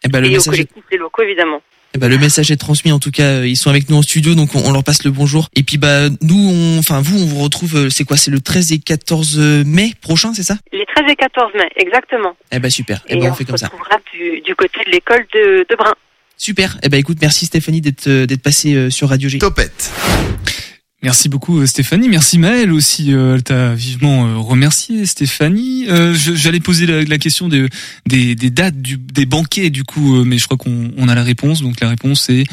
[0.06, 1.62] Eh ben, le et aux message est- collectifs des locaux évidemment
[1.94, 2.92] Eh ben, le message est transmis.
[2.92, 5.04] En tout cas euh, ils sont avec nous en studio donc on, on leur passe
[5.04, 5.50] le bonjour.
[5.56, 8.40] Et puis bah nous on enfin vous on vous retrouve euh, c'est quoi c'est le
[8.40, 10.58] 13 et 14 mai prochain c'est ça?
[10.72, 12.36] Les 13 et 14 mai exactement.
[12.52, 13.04] Eh ben super.
[13.08, 13.68] Eh et ben on on fait se comme ça.
[13.68, 15.94] retrouvera du, du côté de l'école de, de Brun.
[16.38, 16.78] Super.
[16.82, 19.38] Eh ben écoute merci Stéphanie d'être euh, d'être passée euh, sur Radio G.
[19.38, 19.92] Topette.
[21.04, 25.86] Merci beaucoup euh, Stéphanie, merci Maëlle aussi, euh, elle t'a vivement euh, remercié Stéphanie.
[25.90, 27.68] Euh, J'allais poser la, la question des,
[28.06, 31.24] des, des dates du, des banquets du coup, mais je crois qu'on on a la
[31.24, 32.44] réponse, donc la réponse c'est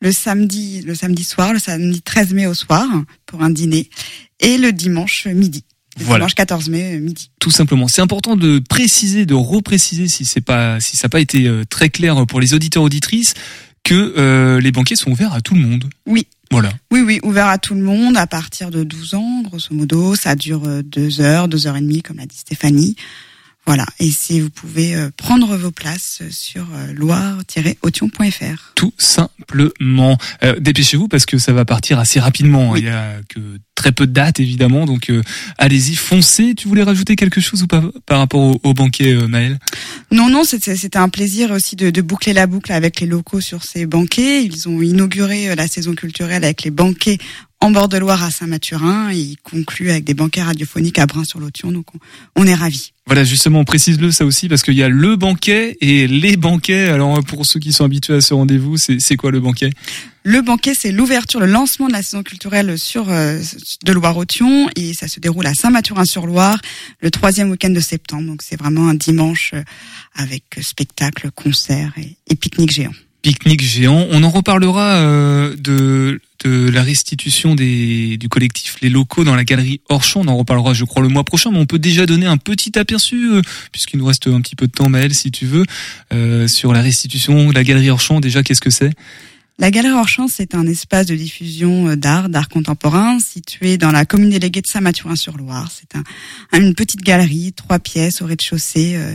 [0.00, 2.86] Le samedi, le samedi soir, le samedi 13 mai au soir
[3.26, 3.90] pour un dîner
[4.38, 5.64] et le dimanche midi.
[5.98, 6.20] Le Voilà.
[6.26, 7.32] dimanche 14 mai midi.
[7.40, 7.88] tout simplement.
[7.88, 11.88] C'est important de préciser, de repréciser si c'est pas, si ça n'a pas été très
[11.88, 13.34] clair pour les auditeurs auditrices,
[13.82, 15.84] que euh, les banquets sont ouverts à tout le monde.
[16.06, 16.70] Oui, Voilà.
[16.90, 20.14] Oui, oui, ouvert à tout le monde à partir de 12 ans, grosso modo.
[20.14, 22.96] Ça dure euh, deux heures, deux heures et demie, comme l'a dit Stéphanie.
[23.68, 23.84] Voilà.
[23.98, 28.72] Et si vous pouvez euh, prendre vos places sur euh, loire-aution.fr.
[28.74, 30.16] Tout simplement.
[30.42, 32.76] Euh, Dépêchez-vous parce que ça va partir assez rapidement.
[32.76, 35.22] Il y a que très peu de dates évidemment, donc euh,
[35.56, 36.54] allez-y, foncez.
[36.56, 39.58] Tu voulais rajouter quelque chose ou pas par rapport au, au banquet, euh, Maël
[40.10, 43.62] Non, non, c'était un plaisir aussi de, de boucler la boucle avec les locaux sur
[43.62, 44.44] ces banquets.
[44.44, 47.18] Ils ont inauguré euh, la saison culturelle avec les banquets
[47.60, 49.10] en bord de Loire à Saint-Mathurin.
[49.12, 51.70] et Ils concluent avec des banquets radiophoniques à Brun-sur-Lotion.
[51.70, 52.92] Donc on, on est ravis.
[53.06, 56.88] Voilà, justement, précise-le ça aussi parce qu'il y a le banquet et les banquets.
[56.88, 59.70] Alors pour ceux qui sont habitués à ce rendez-vous, c'est quoi le banquet?
[60.30, 63.40] Le banquet, c'est l'ouverture, le lancement de la saison culturelle sur euh,
[63.82, 66.60] de Loire-Othion et ça se déroule à Saint-Mathurin-sur-Loire
[67.00, 68.26] le troisième week-end de septembre.
[68.26, 69.62] Donc c'est vraiment un dimanche euh,
[70.14, 72.92] avec spectacle, concert et, pique-nique géant.
[73.22, 74.06] Pique-nique géant.
[74.10, 79.44] On en reparlera euh, de de la restitution des, du collectif Les Locaux dans la
[79.44, 80.20] galerie Orchon.
[80.24, 82.78] On en reparlera, je crois, le mois prochain, mais on peut déjà donner un petit
[82.78, 85.64] aperçu, euh, puisqu'il nous reste un petit peu de temps, Maël, si tu veux,
[86.12, 88.20] euh, sur la restitution de la galerie Orchon.
[88.20, 88.92] Déjà, qu'est-ce que c'est?
[89.60, 94.04] La Galerie Orchamps, c'est un espace de diffusion euh, d'art, d'art contemporain, situé dans la
[94.04, 95.72] commune déléguée de Saint-Mathurin-sur-Loire.
[95.72, 96.04] C'est un,
[96.62, 99.14] une petite galerie, trois pièces au rez-de-chaussée, euh,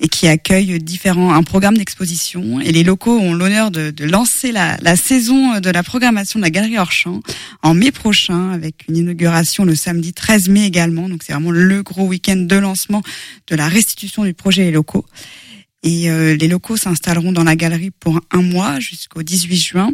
[0.00, 2.58] et qui accueille différents un programme d'exposition.
[2.58, 6.50] Et les locaux ont l'honneur de, lancer la, la saison de la programmation de la
[6.50, 7.20] Galerie Orchamps
[7.62, 11.08] en mai prochain, avec une inauguration le samedi 13 mai également.
[11.08, 13.02] Donc c'est vraiment le gros week-end de lancement
[13.46, 15.06] de la restitution du projet Les Locaux.
[15.82, 19.92] Et euh, les locaux s'installeront dans la galerie pour un mois jusqu'au 18 juin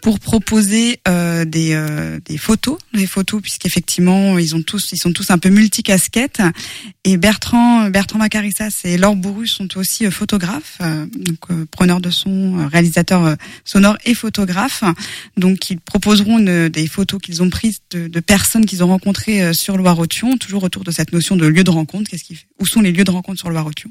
[0.00, 5.12] pour proposer euh, des, euh, des photos, des photos puisqu'effectivement ils ont tous ils sont
[5.12, 6.42] tous un peu multicasquettes.
[7.04, 12.00] Et Bertrand Bertrand Macarissas et Laure Bourru sont aussi euh, photographes, euh, donc euh, preneurs
[12.00, 14.84] de son, réalisateurs sonores et photographes.
[15.36, 19.76] Donc ils proposeront des photos qu'ils ont prises de, de personnes qu'ils ont rencontrées sur
[19.76, 22.10] Loire-Othion, toujours autour de cette notion de lieu de rencontre.
[22.10, 23.90] Qu'est-ce qui où sont les lieux de rencontre sur Loire-Othion?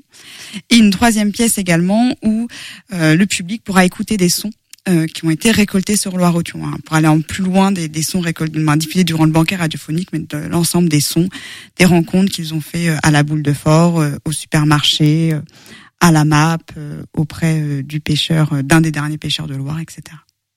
[0.70, 2.48] Et une troisième pièce également où
[2.94, 4.52] euh, le public pourra écouter des sons
[4.88, 8.04] euh, qui ont été récoltés sur Loire-Othion, hein, pour aller en plus loin des, des
[8.04, 11.28] sons récoltés, ben, diffusés durant le banquet radiophonique, mais de l'ensemble des sons,
[11.78, 15.42] des rencontres qu'ils ont fait euh, à la boule de fort, euh, au supermarché, euh,
[16.02, 19.80] à la map, euh, auprès euh, du pêcheur, euh, d'un des derniers pêcheurs de Loire,
[19.80, 20.04] etc.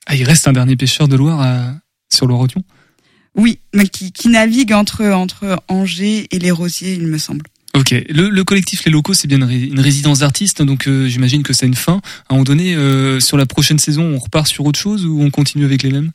[0.07, 1.74] Ah, il reste un dernier pêcheur de Loire
[2.11, 2.62] sur Loire-Othion?
[3.35, 7.44] Oui, mais qui, qui navigue entre entre Angers et les Rosiers, il me semble.
[7.74, 11.07] Ok, le, le collectif Les Locaux, c'est bien une, ré- une résidence d'artistes, donc euh,
[11.07, 12.00] j'imagine que ça a une fin.
[12.28, 15.20] À un moment donné, euh, sur la prochaine saison, on repart sur autre chose ou
[15.22, 16.11] on continue avec les mêmes?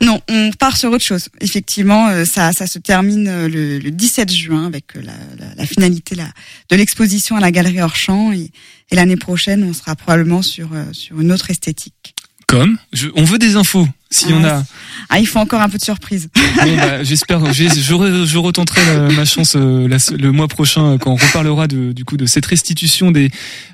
[0.00, 1.28] Non, on part sur autre chose.
[1.40, 5.54] Effectivement, euh, ça, ça se termine euh, le, le 17 juin avec euh, la, la,
[5.54, 6.26] la finalité la,
[6.70, 8.50] de l'exposition à la Galerie Orchamps et,
[8.90, 12.13] et l'année prochaine, on sera probablement sur euh, sur une autre esthétique.
[12.46, 14.62] Comme je, On veut des infos, si on a...
[15.10, 16.28] Ah, il faut encore un peu de surprise.
[16.34, 20.98] Bon, bah, J'espère, je, je retenterai la- ma chance euh, la- le mois prochain euh,
[20.98, 23.30] quand on reparlera de, du coup de cette restitution des,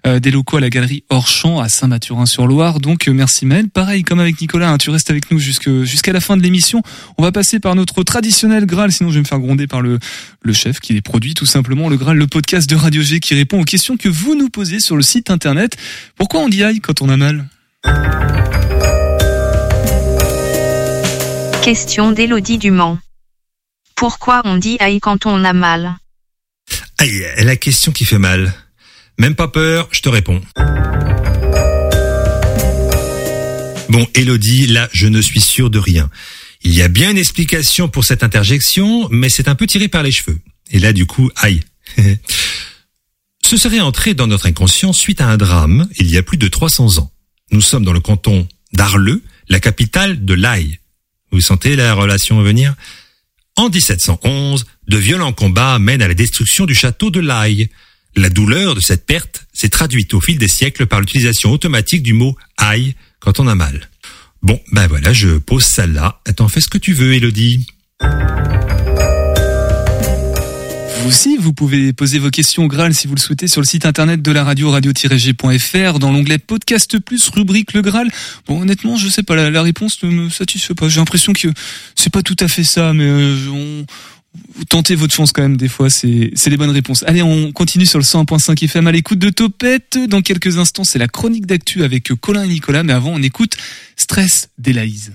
[0.07, 2.81] euh, des locaux à la galerie Orchamps à Saint-Mathurin-sur-Loire.
[2.81, 3.69] Donc euh, merci Mel.
[3.69, 6.83] Pareil, comme avec Nicolas, hein, tu restes avec nous jusqu'à la fin de l'émission.
[7.19, 9.99] On va passer par notre traditionnel Graal, sinon je vais me faire gronder par le,
[10.43, 11.89] le chef qui les produit tout simplement.
[11.89, 14.81] Le Graal, le podcast de Radio G qui répond aux questions que vous nous posez
[14.81, 15.77] sur le site internet.
[16.17, 17.47] Pourquoi on dit aïe quand on a mal?
[21.63, 22.99] Question d'Élodie Dumont.
[23.95, 25.97] Pourquoi on dit aïe quand on a mal?
[26.99, 28.55] Aïe, la question qui fait mal.
[29.19, 30.41] Même pas peur, je te réponds.
[33.91, 36.09] Bon, Elodie, là, je ne suis sûr de rien.
[36.63, 40.03] Il y a bien une explication pour cette interjection, mais c'est un peu tiré par
[40.03, 40.39] les cheveux.
[40.71, 41.61] Et là, du coup, aïe.
[43.45, 46.49] Ce serait entré dans notre inconscient suite à un drame il y a plus de
[46.49, 47.11] 300 ans.
[47.51, 50.79] Nous sommes dans le canton d'Arleux, la capitale de l'Aïe.
[51.33, 52.75] Vous sentez la relation venir?
[53.57, 57.71] En 1711, de violents combats mènent à la destruction du château de l'Aïe.
[58.17, 62.13] La douleur de cette perte s'est traduite au fil des siècles par l'utilisation automatique du
[62.13, 63.89] mot aïe quand on a mal.
[64.43, 66.21] Bon, ben voilà, je pose ça là.
[66.27, 67.67] Attends, fais ce que tu veux, Elodie.
[71.03, 73.67] Vous aussi, vous pouvez poser vos questions au Graal si vous le souhaitez sur le
[73.67, 78.09] site internet de la radio radio-g.fr dans l'onglet podcast plus rubrique le Graal.
[78.47, 80.89] Bon, honnêtement, je sais pas, la, réponse ne me satisfait pas.
[80.89, 81.49] J'ai l'impression que
[81.95, 83.87] c'est pas tout à fait ça, mais euh, on,
[84.55, 87.03] vous tentez votre chance quand même des fois, c'est c'est les bonnes réponses.
[87.07, 89.99] Allez, on continue sur le 101.5 FM à l'écoute de Topette.
[90.09, 93.57] Dans quelques instants, c'est la chronique d'actu avec Colin et Nicolas, mais avant, on écoute
[93.97, 95.13] Stress d'Élaïse.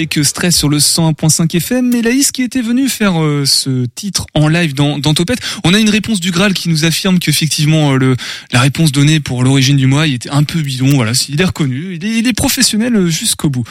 [0.00, 1.94] Euh, Stress sur le 101.5 FM.
[1.94, 5.40] Elaïs qui était venue faire euh, ce titre en live dans, Topette.
[5.64, 8.14] On a une réponse du Graal qui nous affirme qu'effectivement euh,
[8.52, 10.94] la réponse donnée pour l'origine du mois il était un peu bidon.
[10.94, 13.64] Voilà, il est reconnu, il est, il est professionnel jusqu'au bout.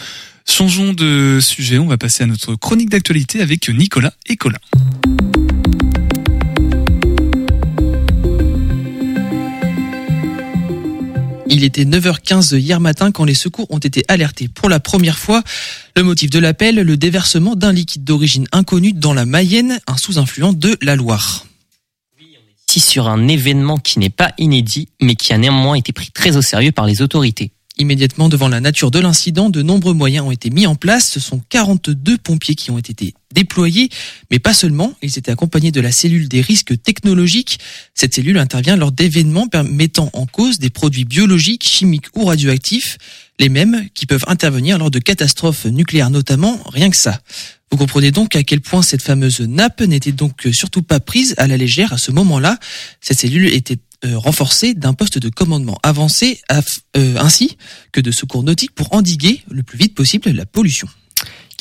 [0.45, 4.57] Changeons de sujet, on va passer à notre chronique d'actualité avec Nicolas et Colin.
[11.59, 15.43] Il était 9h15 hier matin quand les secours ont été alertés pour la première fois.
[15.97, 20.53] Le motif de l'appel, le déversement d'un liquide d'origine inconnue dans la Mayenne, un sous-influent
[20.53, 21.45] de la Loire.
[22.77, 26.41] Sur un événement qui n'est pas inédit, mais qui a néanmoins été pris très au
[26.41, 27.51] sérieux par les autorités.
[27.81, 31.09] Immédiatement devant la nature de l'incident, de nombreux moyens ont été mis en place.
[31.09, 33.87] Ce sont 42 pompiers qui ont été déployés,
[34.29, 34.93] mais pas seulement.
[35.01, 37.57] Ils étaient accompagnés de la cellule des risques technologiques.
[37.93, 42.97] Cette cellule intervient lors d'événements mettant en cause des produits biologiques, chimiques ou radioactifs,
[43.39, 47.21] les mêmes qui peuvent intervenir lors de catastrophes nucléaires notamment, rien que ça.
[47.71, 51.47] Vous comprenez donc à quel point cette fameuse nappe n'était donc surtout pas prise à
[51.47, 52.57] la légère à ce moment-là.
[52.99, 57.57] Cette cellule était euh, renforcée d'un poste de commandement avancé euh, ainsi
[57.91, 60.87] que de secours nautiques pour endiguer le plus vite possible la pollution.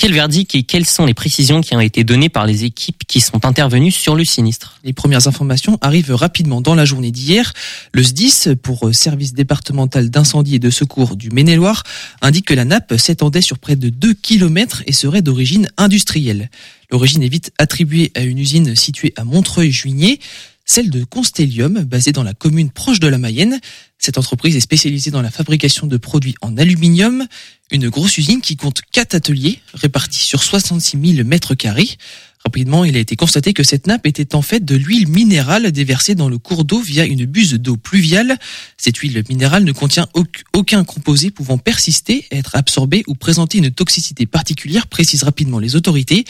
[0.01, 3.20] Quel verdict et quelles sont les précisions qui ont été données par les équipes qui
[3.20, 4.78] sont intervenues sur le sinistre?
[4.84, 7.53] Les premières informations arrivent rapidement dans la journée d'hier.
[7.93, 11.82] Le SDIS, pour euh, Service départemental d'incendie et de secours du Maine-et-Loire,
[12.22, 16.49] indique que la nappe s'étendait sur près de 2 km et serait d'origine industrielle.
[16.93, 20.20] L'origine est vite attribuée à une usine située à Montreuil-Juigné
[20.68, 23.58] celle de Constellium, basée dans la commune proche de la Mayenne.
[23.98, 27.26] Cette entreprise est spécialisée dans la fabrication de produits en aluminium,
[27.72, 31.88] une grosse usine qui compte quatre ateliers répartis sur 66 000 mètres carrés.
[32.44, 36.14] Rapidement, il a été constaté que cette nappe était en fait de l'huile minérale déversée
[36.14, 38.36] dans le cours d'eau via une buse d'eau pluviale.
[38.76, 40.06] Cette huile minérale ne contient
[40.52, 46.26] aucun composé pouvant persister, être absorbé ou présenter une toxicité particulière, précisent rapidement les autorités.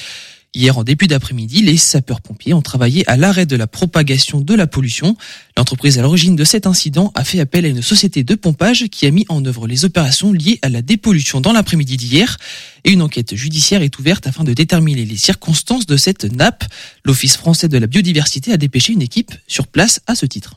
[0.54, 4.66] Hier, en début d'après-midi, les sapeurs-pompiers ont travaillé à l'arrêt de la propagation de la
[4.66, 5.14] pollution.
[5.58, 9.06] L'entreprise à l'origine de cet incident a fait appel à une société de pompage qui
[9.06, 12.38] a mis en œuvre les opérations liées à la dépollution dans l'après-midi d'hier.
[12.84, 16.64] Et une enquête judiciaire est ouverte afin de déterminer les circonstances de cette nappe.
[17.04, 20.54] L'Office français de la biodiversité a dépêché une équipe sur place à ce titre.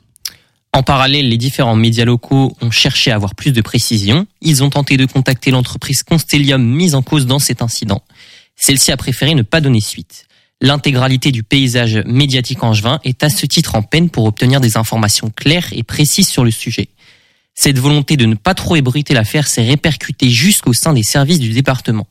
[0.73, 4.25] En parallèle, les différents médias locaux ont cherché à avoir plus de précision.
[4.41, 8.01] Ils ont tenté de contacter l'entreprise Constellium mise en cause dans cet incident.
[8.61, 10.27] Celle-ci a préféré ne pas donner suite.
[10.61, 15.31] L'intégralité du paysage médiatique angevin est à ce titre en peine pour obtenir des informations
[15.35, 16.89] claires et précises sur le sujet.
[17.55, 21.49] Cette volonté de ne pas trop ébruiter l'affaire s'est répercutée jusqu'au sein des services du
[21.49, 22.05] département.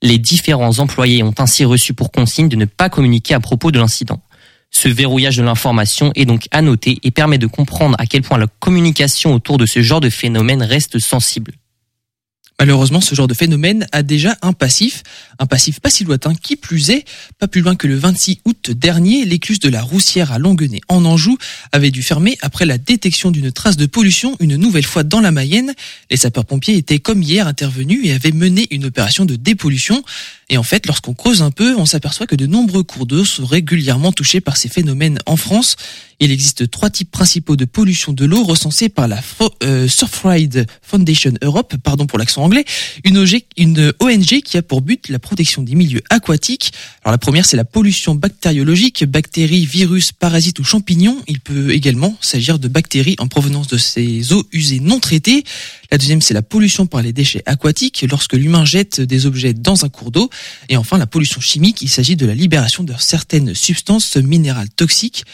[0.00, 3.80] Les différents employés ont ainsi reçu pour consigne de ne pas communiquer à propos de
[3.80, 4.22] l'incident.
[4.70, 8.38] Ce verrouillage de l'information est donc à noter et permet de comprendre à quel point
[8.38, 11.54] la communication autour de ce genre de phénomène reste sensible.
[12.60, 15.04] Malheureusement, ce genre de phénomène a déjà un passif,
[15.38, 17.04] un passif pas si lointain, qui plus est,
[17.38, 21.04] pas plus loin que le 26 août dernier, l'écluse de la Roussière à Longuenay en
[21.04, 21.38] Anjou
[21.70, 25.30] avait dû fermer après la détection d'une trace de pollution une nouvelle fois dans la
[25.30, 25.72] Mayenne.
[26.10, 30.02] Les sapeurs-pompiers étaient comme hier intervenus et avaient mené une opération de dépollution.
[30.50, 33.44] Et en fait, lorsqu'on creuse un peu, on s'aperçoit que de nombreux cours d'eau sont
[33.44, 35.76] régulièrement touchés par ces phénomènes en France.
[36.20, 39.20] Il existe trois types principaux de pollution de l'eau recensés par la
[39.62, 42.64] euh, Surfride Foundation Europe, pardon pour l'accent anglais,
[43.04, 43.24] une,
[43.56, 46.72] une ONG qui a pour but la protection des milieux aquatiques.
[47.04, 51.22] Alors la première, c'est la pollution bactériologique, bactéries, virus, parasites ou champignons.
[51.28, 55.44] Il peut également s'agir de bactéries en provenance de ces eaux usées non traitées.
[55.90, 59.84] La deuxième, c'est la pollution par les déchets aquatiques, lorsque l'humain jette des objets dans
[59.84, 60.28] un cours d'eau.
[60.68, 65.24] Et enfin, la pollution chimique, il s'agit de la libération de certaines substances minérales toxiques.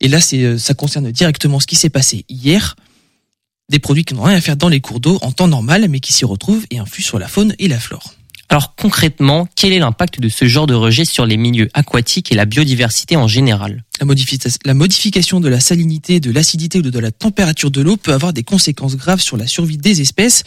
[0.00, 2.76] Et là, c'est, euh, ça concerne directement ce qui s'est passé hier.
[3.70, 6.00] Des produits qui n'ont rien à faire dans les cours d'eau en temps normal, mais
[6.00, 8.15] qui s'y retrouvent et influent sur la faune et la flore.
[8.48, 12.34] Alors concrètement, quel est l'impact de ce genre de rejet sur les milieux aquatiques et
[12.34, 13.84] la biodiversité en général?
[14.00, 17.96] La, modifica- la modification de la salinité, de l'acidité ou de la température de l'eau
[17.96, 20.44] peut avoir des conséquences graves sur la survie des espèces.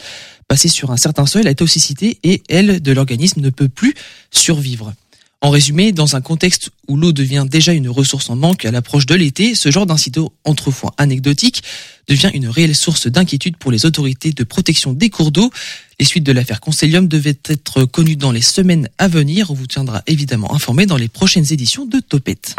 [0.48, 3.94] Passer sur un certain seuil, la toxicité et elle de l'organisme ne peut plus
[4.30, 4.94] survivre.
[5.42, 9.06] En résumé, dans un contexte où l'eau devient déjà une ressource en manque à l'approche
[9.06, 11.62] de l'été, ce genre d'incident autrefois anecdotique
[12.08, 15.50] devient une réelle source d'inquiétude pour les autorités de protection des cours d'eau.
[15.98, 19.50] Les suites de l'affaire Constellium devaient être connues dans les semaines à venir.
[19.50, 22.54] On vous tiendra évidemment informé dans les prochaines éditions de Topette.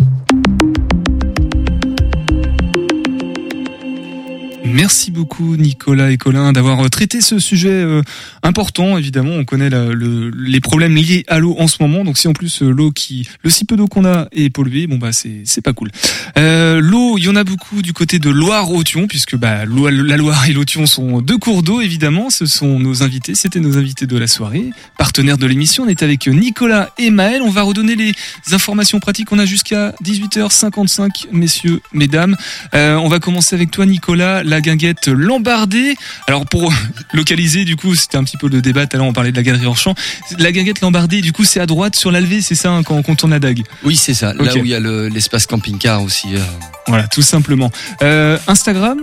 [4.74, 8.02] Merci beaucoup Nicolas et Colin d'avoir euh, traité ce sujet euh,
[8.44, 8.98] important.
[8.98, 12.04] Évidemment, on connaît la- le- les problèmes liés à l'eau en ce moment.
[12.04, 14.88] Donc si en plus euh, l'eau qui, le si peu d'eau qu'on a est polluée,
[14.88, 15.92] bon bah c'est c'est pas cool.
[16.38, 20.48] Euh, l'eau, il y en a beaucoup du côté de Loire-Othion, puisque bah la Loire
[20.48, 22.30] et l'Othion sont deux cours d'eau évidemment.
[22.30, 25.84] Ce sont nos invités, c'était nos invités de la soirée, partenaires de l'émission.
[25.84, 27.42] On est avec Nicolas et Maël.
[27.44, 28.14] On va redonner les
[28.54, 29.32] informations pratiques.
[29.32, 32.36] On a jusqu'à 18h55, messieurs, mesdames.
[32.74, 35.96] Euh, on va commencer avec toi, Nicolas, la guinguette Lambardée.
[36.28, 36.74] Alors pour
[37.14, 38.86] localiser, du coup, c'était un petit peu le débat.
[38.88, 39.96] Tout à l'heure, on parlait de la galerie Orchamps.
[40.40, 43.16] La guinguette Lambardée, du coup, c'est à droite sur l'Alvé, c'est ça hein, quand, on
[43.16, 43.64] tourne la dague?
[43.84, 44.34] Oui, c'est ça.
[44.34, 44.62] Là Ok.
[44.62, 46.36] où il y a le- l'espace camping-car aussi.
[46.36, 46.40] euh,
[46.88, 47.72] Voilà, tout simplement.
[48.02, 49.00] Euh, Instagram,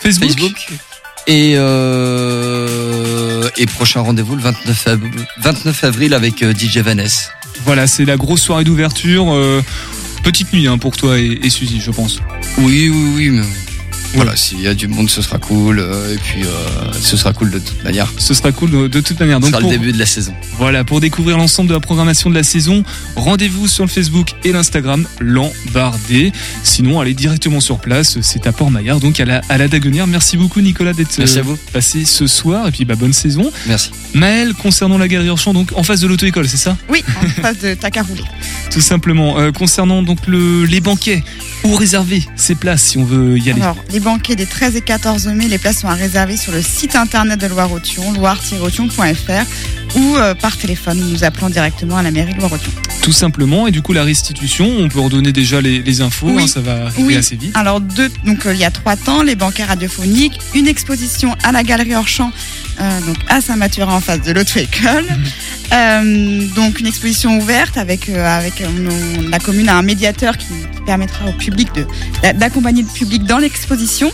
[0.00, 0.28] Facebook?
[0.30, 0.68] Facebook.
[1.28, 5.00] Et, euh, et prochain rendez-vous le 29, av-
[5.40, 7.30] 29 avril avec DJ Vanessa.
[7.64, 9.32] Voilà, c'est la grosse soirée d'ouverture.
[9.32, 9.62] euh,
[10.24, 12.18] petite nuit hein, pour toi et, et Suzy, je pense.
[12.58, 13.42] Oui, oui, oui, mais
[14.14, 15.78] voilà, s'il y a du monde, ce sera cool.
[15.78, 16.48] euh, et puis, euh,
[17.00, 18.12] ce sera cool de toute manière.
[18.18, 19.36] Ce sera cool de, de toute manière.
[19.38, 20.34] Ce Donc sera pour- le début de la saison.
[20.58, 22.82] Voilà, pour découvrir l'ensemble de la programmation de la saison,
[23.16, 26.32] rendez-vous sur le Facebook et l'Instagram Lambardé.
[26.62, 30.06] Sinon, allez directement sur place, c'est à Port-Maillard, donc à la, à la Daguenière.
[30.06, 31.58] Merci beaucoup Nicolas d'être Merci euh, à vous.
[31.72, 33.50] passé ce soir et puis bah, bonne saison.
[33.66, 33.90] Merci.
[34.14, 36.76] Maël, concernant la galerie Orchamps, donc en face de l'auto-école, c'est ça?
[36.88, 38.14] Oui, en face de Takarou.
[38.70, 39.38] Tout simplement.
[39.38, 41.22] Euh, concernant donc le, les banquets,
[41.64, 44.80] où réserver ces places si on veut y aller Alors, les banquets des 13 et
[44.80, 50.16] 14 mai, les places sont à réserver sur le site internet de Loire-Othion, loire-othion.fr ou
[50.16, 52.72] euh, par téléphone, nous appelant directement à la mairie de Loire-Othion.
[53.02, 53.66] Tout simplement.
[53.66, 56.44] Et du coup, la restitution, on peut redonner déjà les, les infos, Oui.
[56.44, 57.16] hein, ça va arriver Oui.
[57.16, 57.54] assez vite.
[57.56, 61.52] Alors, deux, donc euh, il y a trois temps, les banquets radiophoniques, une exposition à
[61.52, 62.32] la galerie Orchamps,
[62.80, 65.06] euh, donc à Saint-Mathurin en face de l'auto-école.
[65.72, 68.62] Euh, donc une exposition ouverte avec avec
[69.30, 70.46] la commune a un médiateur qui
[70.84, 71.68] permettra au public
[72.34, 74.10] d'accompagner le public dans l'exposition.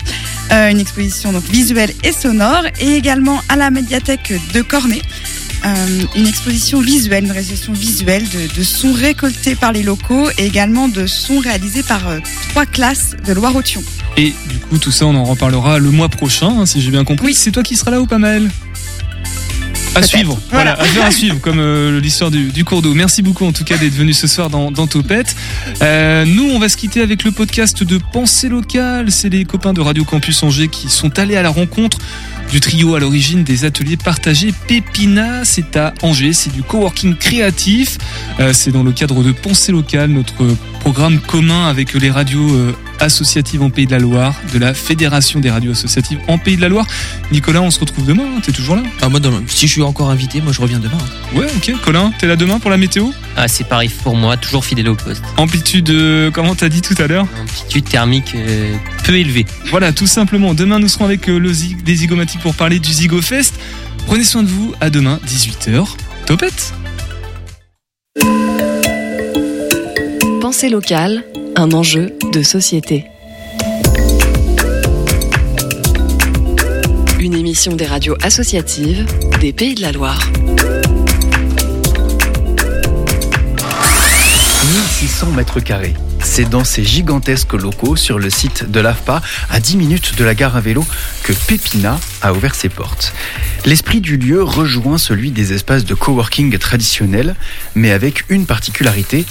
[0.52, 5.02] Euh, une exposition donc visuelle et sonore et également à la médiathèque de Cornet.
[5.64, 10.46] euh, une exposition visuelle, une réalisation visuelle de, de sons récoltés par les locaux et
[10.46, 12.18] également de sons réalisés par euh,
[12.50, 13.82] trois classes de Loire-Othion.
[14.16, 17.04] Et du coup, tout ça, on en reparlera le mois prochain, hein, si j'ai bien
[17.04, 17.34] compris.
[17.34, 18.50] C'est toi qui seras là ou pas mal
[19.94, 20.82] à suivre, voilà, Voilà.
[20.90, 22.94] affaire à suivre, comme euh, l'histoire du, du cours d'eau.
[22.94, 25.34] Merci beaucoup en tout cas d'être venu ce soir dans, dans Topette.
[25.82, 29.10] Euh, nous, on va se quitter avec le podcast de Pensée locale.
[29.10, 31.98] C'est les copains de Radio Campus Angers qui sont allés à la rencontre
[32.52, 35.44] du trio à l'origine des ateliers partagés Pépina.
[35.44, 37.98] C'est à Angers, c'est du coworking créatif.
[38.38, 40.44] Euh, c'est dans le cadre de Pensée locale, notre
[40.80, 42.56] programme commun avec les radios
[43.00, 46.60] associative en Pays de la Loire, de la Fédération des radios associatives en Pays de
[46.62, 46.86] la Loire.
[47.32, 48.82] Nicolas, on se retrouve demain, hein, t'es toujours là?
[49.02, 49.42] Ah, moi, demain.
[49.46, 50.98] si je suis encore invité, moi je reviens demain.
[51.34, 51.80] Ouais, ok.
[51.82, 53.06] Colin, t'es là demain pour la météo?
[53.36, 55.22] Ah, c'est pareil pour moi, toujours fidèle au poste.
[55.36, 57.26] Amplitude, euh, comment t'as dit tout à l'heure?
[57.40, 58.74] Amplitude thermique euh,
[59.04, 59.46] peu élevée.
[59.70, 60.54] Voilà, tout simplement.
[60.54, 63.54] Demain, nous serons avec euh, le Zig- les zygomatiques pour parler du ZygoFest.
[64.06, 64.74] Prenez soin de vous.
[64.80, 65.86] À demain, 18h.
[66.26, 66.72] Topette
[70.40, 71.24] Pensée locale,
[71.58, 73.06] un enjeu de société.
[77.18, 79.04] Une émission des radios associatives
[79.40, 80.30] des Pays de la Loire.
[85.00, 85.94] 1600 mètres carrés.
[86.22, 90.34] C'est dans ces gigantesques locaux sur le site de l'AFPA, à 10 minutes de la
[90.34, 90.84] gare à vélo,
[91.22, 93.12] que Pépina a ouvert ses portes.
[93.64, 97.34] L'esprit du lieu rejoint celui des espaces de coworking traditionnels,
[97.74, 99.24] mais avec une particularité,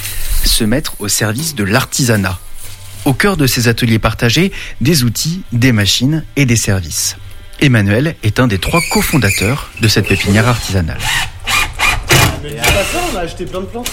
[0.44, 2.40] se mettre au service de l'artisanat.
[3.06, 7.16] Au cœur de ces ateliers partagés, des outils, des machines et des services.
[7.60, 11.00] Emmanuel est un des trois cofondateurs de cette pépinière artisanale.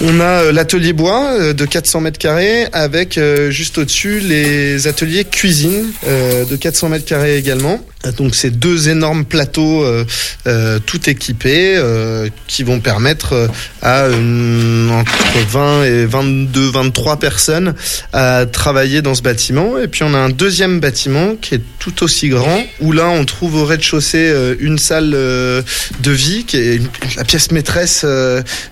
[0.01, 4.86] On a euh, l'atelier bois euh, de 400 mètres carrés avec euh, juste au-dessus les
[4.86, 7.80] ateliers cuisine de 400 mètres carrés également.
[8.12, 10.05] Donc c'est deux énormes plateaux euh,
[10.46, 13.48] euh, tout équipés euh, qui vont permettre
[13.82, 17.74] à entre 20 et 22, 23 personnes
[18.12, 19.78] à travailler dans ce bâtiment.
[19.78, 23.24] Et puis on a un deuxième bâtiment qui est tout aussi grand où là on
[23.24, 26.82] trouve au rez-de-chaussée une salle de vie qui est
[27.16, 28.05] la pièce maîtresse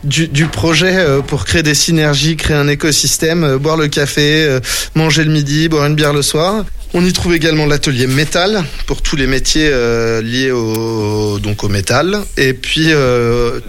[0.04, 4.58] du, projet pour créer des synergies, créer un écosystème, boire le café,
[4.94, 6.64] manger le midi, boire une bière le soir.
[6.94, 11.68] On y trouve également l'atelier métal pour tous les métiers euh, liés au, donc au
[11.68, 12.20] métal.
[12.36, 13.60] Et puis euh,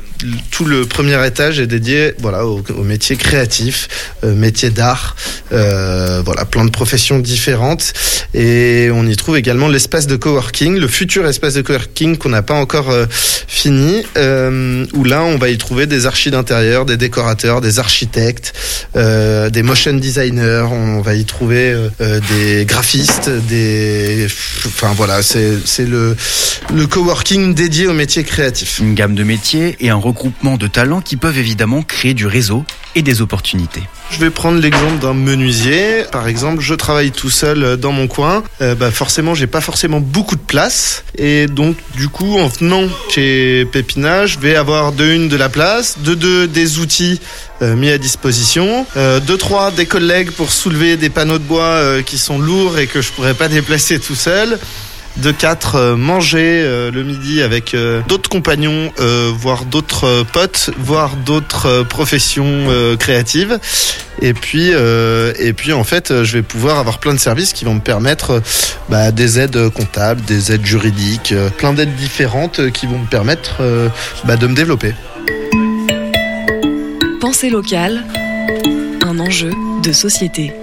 [0.51, 3.87] tout le premier étage est dédié voilà aux, aux métiers créatifs,
[4.23, 5.15] euh, métiers d'art,
[5.51, 7.93] euh, voilà plein de professions différentes.
[8.33, 12.41] Et on y trouve également l'espace de coworking, le futur espace de coworking qu'on n'a
[12.41, 13.05] pas encore euh,
[13.47, 18.53] fini, où là on va y trouver des archis d'intérieur, des décorateurs, des architectes,
[18.95, 20.67] des motion designers.
[20.71, 24.27] On va y trouver des graphistes, des,
[24.65, 28.79] enfin voilà, c'est le coworking dédié aux métiers créatifs.
[28.79, 32.63] Une gamme de métiers et un regroupement de talents qui peuvent évidemment créer du réseau
[32.95, 33.81] et des opportunités.
[34.11, 36.03] Je vais prendre l'exemple d'un menuisier.
[36.11, 38.43] Par exemple, je travaille tout seul euh, dans mon coin.
[38.61, 41.03] Euh, bah forcément, j'ai pas forcément beaucoup de place.
[41.17, 45.49] Et donc, du coup, en venant chez Pépina, je vais avoir de une de la
[45.49, 47.19] place, de deux des outils
[47.63, 51.63] euh, mis à disposition, euh, de trois des collègues pour soulever des panneaux de bois
[51.63, 54.59] euh, qui sont lourds et que je pourrais pas déplacer tout seul
[55.17, 58.91] de 4 euh, manger euh, le midi avec euh, d'autres compagnons,
[59.33, 62.67] voire d'autres potes, voire d'autres professions
[62.99, 63.59] créatives.
[64.21, 68.41] Et puis, en fait, je vais pouvoir avoir plein de services qui vont me permettre
[68.89, 73.61] bah, des aides comptables, des aides juridiques, plein d'aides différentes qui vont me permettre
[74.25, 74.93] bah, de me développer.
[77.19, 78.03] Pensée locale,
[79.05, 79.51] un enjeu
[79.83, 80.53] de société.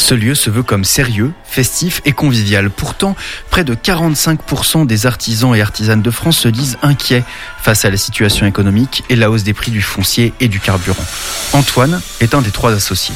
[0.00, 2.70] Ce lieu se veut comme sérieux, festif et convivial.
[2.70, 3.14] Pourtant,
[3.50, 7.22] près de 45% des artisans et artisanes de France se disent inquiets
[7.60, 11.04] face à la situation économique et la hausse des prix du foncier et du carburant.
[11.52, 13.14] Antoine est un des trois associés.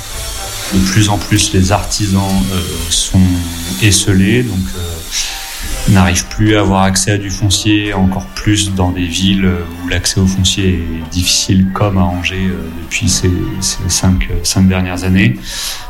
[0.74, 2.60] De plus en plus, les artisans euh,
[2.90, 3.18] sont
[3.82, 4.80] esselés, euh,
[5.90, 9.48] n'arrivent plus à avoir accès à du foncier, encore plus dans des villes
[9.82, 13.30] où l'accès au foncier est difficile, comme à Angers euh, depuis ces,
[13.60, 14.28] ces cinq,
[14.68, 15.38] dernières années.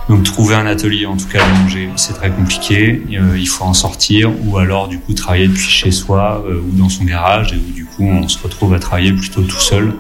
[0.09, 3.03] Donc trouver un atelier, en tout cas à Angers, c'est très compliqué.
[3.13, 6.77] Euh, il faut en sortir, ou alors du coup travailler depuis chez soi euh, ou
[6.77, 9.95] dans son garage, et où du coup on se retrouve à travailler plutôt tout seul.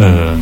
[0.00, 0.36] Euh,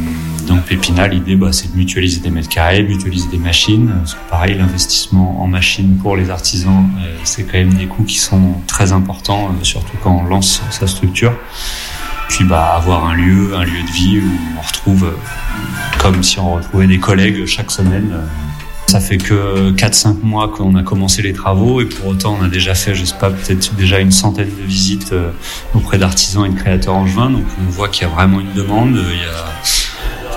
[0.49, 3.93] donc Pépina, l'idée, c'est de mutualiser des mètres carrés, mutualiser des machines.
[3.99, 8.05] Parce que pareil, l'investissement en machines pour les artisans, euh, c'est quand même des coûts
[8.05, 11.33] qui sont très importants, euh, surtout quand on lance sa structure.
[12.29, 16.39] Puis bah, avoir un lieu, un lieu de vie où on retrouve, euh, comme si
[16.39, 18.11] on retrouvait des collègues chaque semaine.
[18.13, 18.27] euh.
[18.87, 22.49] Ça fait que 4-5 mois qu'on a commencé les travaux et pour autant on a
[22.49, 25.31] déjà fait, je sais pas, peut-être déjà une centaine de visites euh,
[25.75, 27.29] auprès d'artisans et de créateurs angevins.
[27.29, 28.99] Donc on voit qu'il y a vraiment une demande.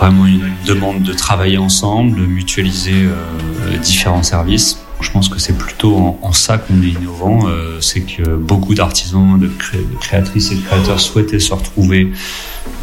[0.02, 4.80] Vraiment une demande de travailler ensemble, de mutualiser euh, différents services.
[5.00, 9.38] Je pense que c'est plutôt en, ça qu'on est innovant, euh, c'est que beaucoup d'artisans,
[9.40, 12.12] de, cré- de créatrices et de créateurs souhaitaient se retrouver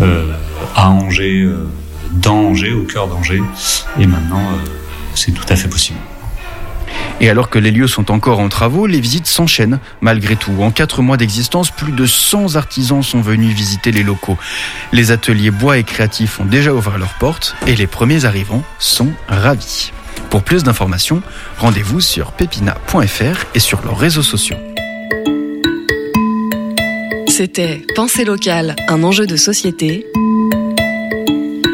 [0.01, 0.33] euh,
[0.77, 1.67] à Angers, euh,
[2.13, 3.43] dans Angers, au cœur d'Angers,
[3.99, 4.69] et maintenant euh,
[5.15, 5.99] c'est tout à fait possible.
[7.21, 10.53] Et alors que les lieux sont encore en travaux, les visites s'enchaînent malgré tout.
[10.61, 14.39] En quatre mois d'existence, plus de 100 artisans sont venus visiter les locaux.
[14.93, 19.11] Les ateliers bois et créatifs ont déjà ouvert leurs portes et les premiers arrivants sont
[19.29, 19.93] ravis.
[20.31, 21.23] Pour plus d'informations,
[21.59, 24.57] rendez-vous sur pepina.fr et sur leurs réseaux sociaux.
[27.29, 30.07] C'était Pensée locale, un enjeu de société.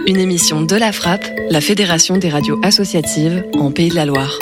[0.06, 4.38] Une émission de la Frappe, la Fédération des radios associatives en Pays de la Loire.